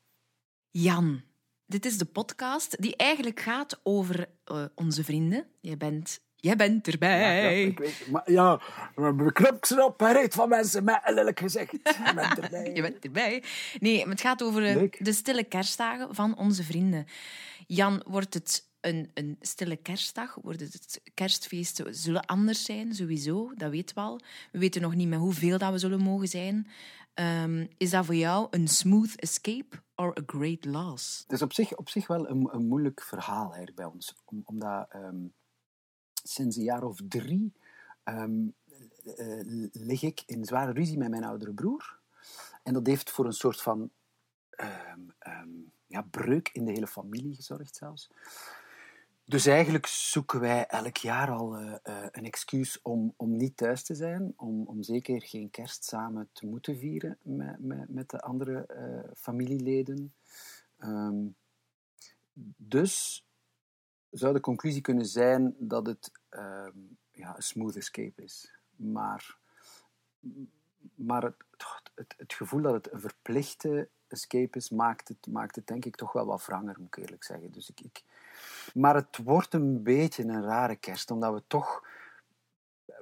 [0.70, 1.22] Jan,
[1.66, 5.46] dit is de podcast die eigenlijk gaat over eh, onze vrienden.
[5.60, 7.42] Jij bent, jij bent erbij.
[7.42, 8.60] Ja, ik weet, maar ja,
[9.32, 11.72] knop ze op, hij reed van mensen met een lelijk gezicht.
[11.72, 12.72] Je bent erbij.
[12.74, 13.42] Je bent erbij.
[13.80, 15.04] Nee, maar het gaat over eh, Leuk.
[15.04, 17.06] de stille kerstdagen van onze vrienden.
[17.66, 20.38] Jan, wordt het een, een stille kerstdag?
[20.42, 23.52] Wordt het, kerstfeesten zullen anders zijn, sowieso.
[23.54, 24.20] Dat weten we al.
[24.52, 26.66] We weten nog niet met hoeveel dat we zullen mogen zijn.
[27.14, 31.22] Ehm, is dat voor jou een smooth escape or a great loss?
[31.22, 34.14] Het is op zich, op zich wel een, een moeilijk verhaal eigenlijk bij ons.
[34.24, 35.16] Om, omdat ehm,
[36.28, 37.52] sinds een jaar of drie
[38.02, 38.46] ehm,
[39.04, 39.40] eh,
[39.72, 41.98] lig ik in zware ruzie met mijn oudere broer.
[42.62, 43.90] En dat heeft voor een soort van
[44.50, 45.48] ehm, ehm,
[45.86, 48.10] ja, breuk in de hele familie gezorgd zelfs.
[49.28, 53.82] Dus eigenlijk zoeken wij elk jaar al eh, eh, een excuus om, om niet thuis
[53.82, 58.20] te zijn, om, om zeker geen kerst samen te moeten vieren met, met, met de
[58.20, 60.14] andere eh, familieleden.
[62.56, 63.26] Dus
[64.10, 66.78] zou de conclusie kunnen zijn dat het ehm,
[67.12, 68.52] ja, een smooth escape is.
[68.76, 69.38] Maar,
[70.94, 71.34] maar het,
[71.94, 75.96] het, het gevoel dat het een verplichte escape is, maakt het, maakt het denk ik
[75.96, 77.52] toch wel wat wranger, moet ik eerlijk zeggen.
[77.52, 78.04] Dus ik, ik,
[78.74, 81.86] maar het wordt een beetje een rare kerst, omdat we toch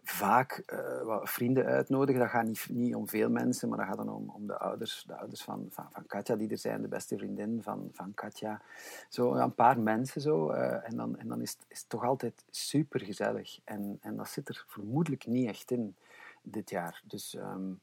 [0.09, 2.21] vaak uh, vrienden uitnodigen.
[2.21, 5.05] Dat gaat niet, niet om veel mensen, maar dat gaat dan om, om de ouders,
[5.07, 8.63] de ouders van, van, van Katja die er zijn, de beste vriendin van, van Katja.
[9.09, 10.53] Zo een paar mensen zo.
[10.53, 13.59] Uh, en dan, en dan is, het, is toch altijd super gezellig.
[13.65, 15.97] En, en dat zit er vermoedelijk niet echt in
[16.43, 17.03] dit jaar.
[17.05, 17.81] Dus, um,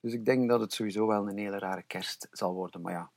[0.00, 2.80] dus ik denk dat het sowieso wel een hele rare kerst zal worden.
[2.80, 3.10] Maar ja,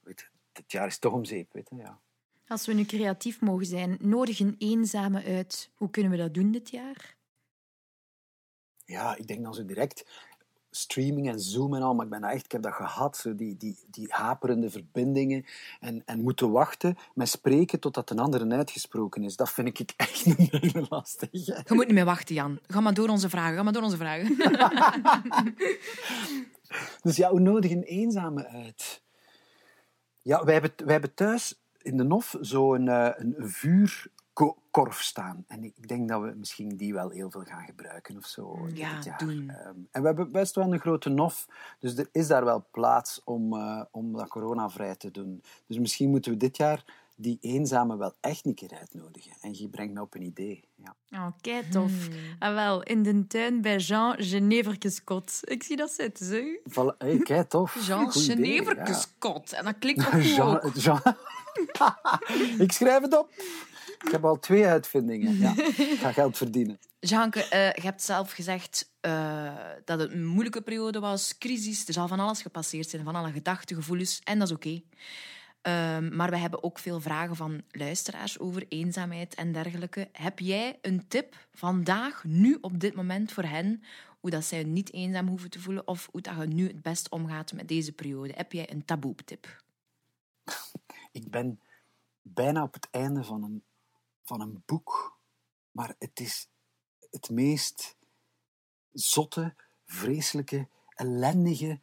[0.00, 1.52] weet, dit jaar is toch om zeep.
[1.52, 1.98] Weet je, ja.
[2.46, 5.70] Als we nu creatief mogen zijn, nodig een eenzame uit.
[5.74, 7.16] Hoe kunnen we dat doen dit jaar?
[8.88, 10.04] Ja, ik denk dan zo direct
[10.70, 13.56] streaming en Zoom en al, maar ik ben echt, ik heb dat gehad, zo die,
[13.56, 15.44] die, die haperende verbindingen
[15.80, 19.36] en, en moeten wachten met spreken totdat een andere uitgesproken is.
[19.36, 20.26] Dat vind ik echt
[20.74, 21.28] een lastig.
[21.30, 22.58] Je moet niet meer wachten, Jan.
[22.66, 24.36] Ga maar door onze vragen, ga maar door onze vragen.
[27.02, 29.02] dus ja, hoe nodig een eenzame uit?
[30.22, 33.34] Ja, wij hebben, wij hebben thuis in de NOF zo'n uh, een
[34.38, 35.44] vuurkorf staan.
[35.48, 38.68] En ik denk dat we misschien die wel heel veel gaan gebruiken of zo.
[38.74, 39.52] Ja, doen.
[39.66, 41.46] Um, en we hebben best wel een grote NOF,
[41.78, 45.42] dus er is daar wel plaats om, uh, om dat coronavrij te doen.
[45.66, 46.84] Dus misschien moeten we dit jaar
[47.16, 49.32] die eenzame wel echt een keer uitnodigen.
[49.40, 50.64] En je brengt me op een idee.
[50.74, 50.94] Ja.
[51.12, 52.06] Oh, kei tof.
[52.06, 52.16] Hmm.
[52.38, 55.40] Ah, wel, in de tuin bij Jean Geneverkeskot.
[55.40, 56.42] Ik zie dat zitten, zo.
[56.70, 56.96] Voilà.
[56.98, 57.76] Hey, kei tof.
[57.86, 59.50] Jean Geneverkeskot.
[59.50, 59.58] Ja.
[59.58, 60.82] En dat klinkt ook Jean, goed.
[60.84, 61.00] Jean...
[62.58, 63.30] ik schrijf het op.
[63.88, 65.38] Ik heb al twee uitvindingen.
[65.38, 66.78] Ja, ik ga geld verdienen.
[67.00, 71.86] Jeanke, uh, je hebt zelf gezegd uh, dat het een moeilijke periode was, crisis.
[71.86, 74.20] Er zal van alles gepasseerd zijn, van alle gedachten, gevoelens.
[74.24, 74.68] En dat is oké.
[74.68, 74.84] Okay.
[75.62, 80.08] Uh, maar we hebben ook veel vragen van luisteraars over eenzaamheid en dergelijke.
[80.12, 83.82] Heb jij een tip vandaag, nu op dit moment voor hen,
[84.20, 87.10] hoe dat zij niet eenzaam hoeven te voelen of hoe dat je nu het best
[87.10, 88.32] omgaat met deze periode?
[88.36, 89.62] Heb jij een taboe-tip?
[91.12, 91.60] Ik ben
[92.22, 93.62] bijna op het einde van een,
[94.28, 95.18] van een boek,
[95.70, 96.48] maar het is
[97.10, 97.96] het meest
[98.92, 99.54] zotte,
[99.84, 101.80] vreselijke, ellendige,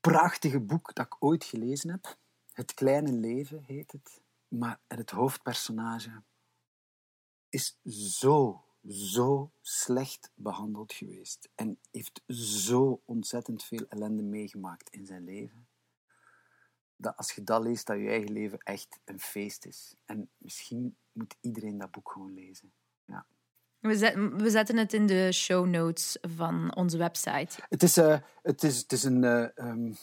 [0.00, 2.16] prachtige boek dat ik ooit gelezen heb.
[2.52, 4.20] Het kleine leven heet het.
[4.48, 6.22] Maar het hoofdpersonage
[7.48, 11.48] is zo, zo slecht behandeld geweest.
[11.54, 15.66] En heeft zo ontzettend veel ellende meegemaakt in zijn leven
[16.96, 19.94] dat als je dat leest, dat je eigen leven echt een feest is.
[20.04, 22.72] En misschien moet iedereen dat boek gewoon lezen.
[23.04, 23.26] Ja.
[23.78, 27.62] We, zetten, we zetten het in de show notes van onze website.
[27.68, 29.22] Het is, uh, het is, het is een...
[29.22, 29.96] Uh, um,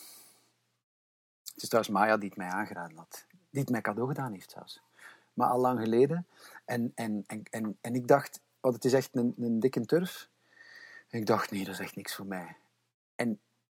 [1.53, 3.25] het is trouwens Maya die het mij aangeraden had.
[3.49, 4.81] Die het mij cadeau gedaan heeft zelfs.
[5.33, 6.27] Maar al lang geleden.
[6.65, 10.29] En, en, en, en, en ik dacht, want het is echt een, een dikke turf.
[11.09, 12.57] En ik dacht, nee, dat is echt niks voor mij.
[13.15, 13.39] En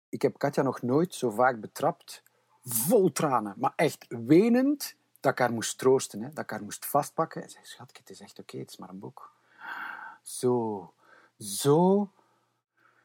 [0.10, 2.24] ik heb Katja nog nooit zo vaak betrapt
[2.64, 6.86] vol tranen, maar echt wenend, dat ik haar moest troosten, hè, dat ik haar moest
[6.86, 7.44] vastpakken.
[7.44, 9.32] En zei, schat, het is echt oké, het is maar een boek.
[10.22, 10.94] Zo,
[11.40, 12.10] zo.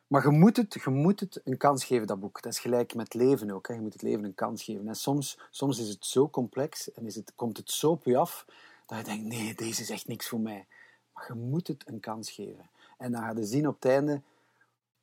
[0.06, 2.42] Maar je moet, het, je moet het een kans geven, dat boek.
[2.42, 3.68] Dat is gelijk met leven ook.
[3.68, 3.74] Hè.
[3.74, 4.88] Je moet het leven een kans geven.
[4.88, 8.16] En soms, soms is het zo complex en is het, komt het zo op je
[8.16, 8.46] af,
[8.86, 10.66] dat je denkt, nee, deze is echt niks voor mij.
[11.14, 12.70] Maar je moet het een kans geven.
[12.98, 14.22] En dan ga je zien op het einde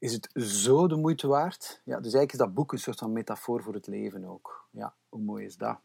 [0.04, 1.82] is het zo de moeite waard?
[1.84, 4.66] Ja, dus eigenlijk is dat boek een soort van metafoor voor het leven ook.
[4.72, 5.78] Ja, hoe mooi is dat?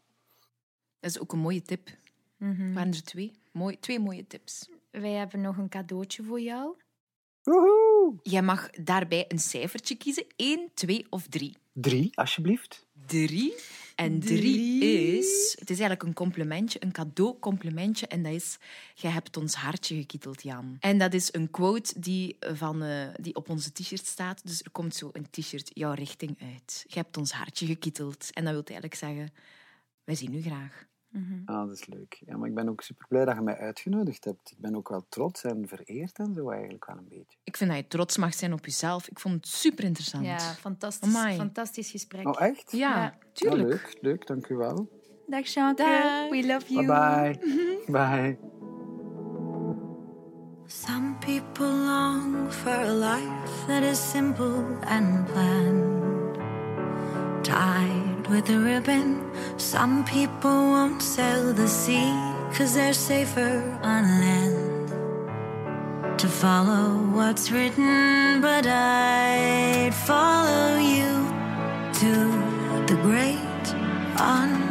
[0.99, 1.89] Dat is ook een mooie tip.
[2.37, 2.73] Mm -hmm.
[2.73, 3.31] Waren er twee?
[3.51, 4.69] Mooi, twee mooie tips.
[4.91, 6.75] Wij hebben nog een cadeautje voor jou.
[7.43, 8.19] Woehoe!
[8.23, 10.25] Jij mag daarbij een cijfertje kiezen.
[10.35, 11.57] 1, 2 of 3.
[11.73, 12.87] 3, alsjeblieft.
[13.05, 13.53] 3.
[13.95, 15.55] En 3 is...
[15.59, 18.07] Het is eigenlijk een complimentje, een cadeau-complimentje.
[18.07, 18.57] En dat is...
[18.93, 20.77] Jij hebt ons hartje gekieteld, Jan.
[20.79, 24.41] En dat is een quote die, van, uh, die op onze t-shirt staat.
[24.43, 26.83] Dus er komt zo een t-shirt jouw richting uit.
[26.87, 28.29] Je hebt ons hartje gekieteld.
[28.33, 29.33] En dat wil eigenlijk zeggen...
[30.03, 30.87] Wij zien u graag.
[31.09, 31.41] Mm -hmm.
[31.45, 32.21] Ah, dat is leuk.
[32.25, 34.51] Ja, maar ik ben ook super blij dat je mij uitgenodigd hebt.
[34.51, 37.37] Ik ben ook wel trots en vereerd en zo eigenlijk wel een beetje.
[37.43, 39.07] Ik vind dat je trots mag zijn op jezelf.
[39.07, 40.25] Ik vond het super interessant.
[40.25, 41.15] Ja, fantastisch.
[41.15, 41.35] Amai.
[41.35, 42.27] Fantastisch gesprek.
[42.27, 42.71] Oh, echt?
[42.71, 43.17] Ja, ja.
[43.33, 43.61] tuurlijk.
[43.61, 44.97] Oh, leuk, leuk, dank u wel.
[45.29, 45.53] Dag.
[46.29, 46.85] We love you.
[46.85, 47.91] Bye bye.
[47.91, 48.37] bye.
[50.65, 56.37] Some people long for a life that is simple and planned.
[57.43, 59.31] Tied with a ribbon.
[59.57, 62.13] Some people won't sell the sea,
[62.53, 64.89] cause they're safer on land.
[66.19, 71.11] To follow what's written, but I'd follow you
[72.01, 72.13] to
[72.87, 73.65] the great
[74.17, 74.68] unknown.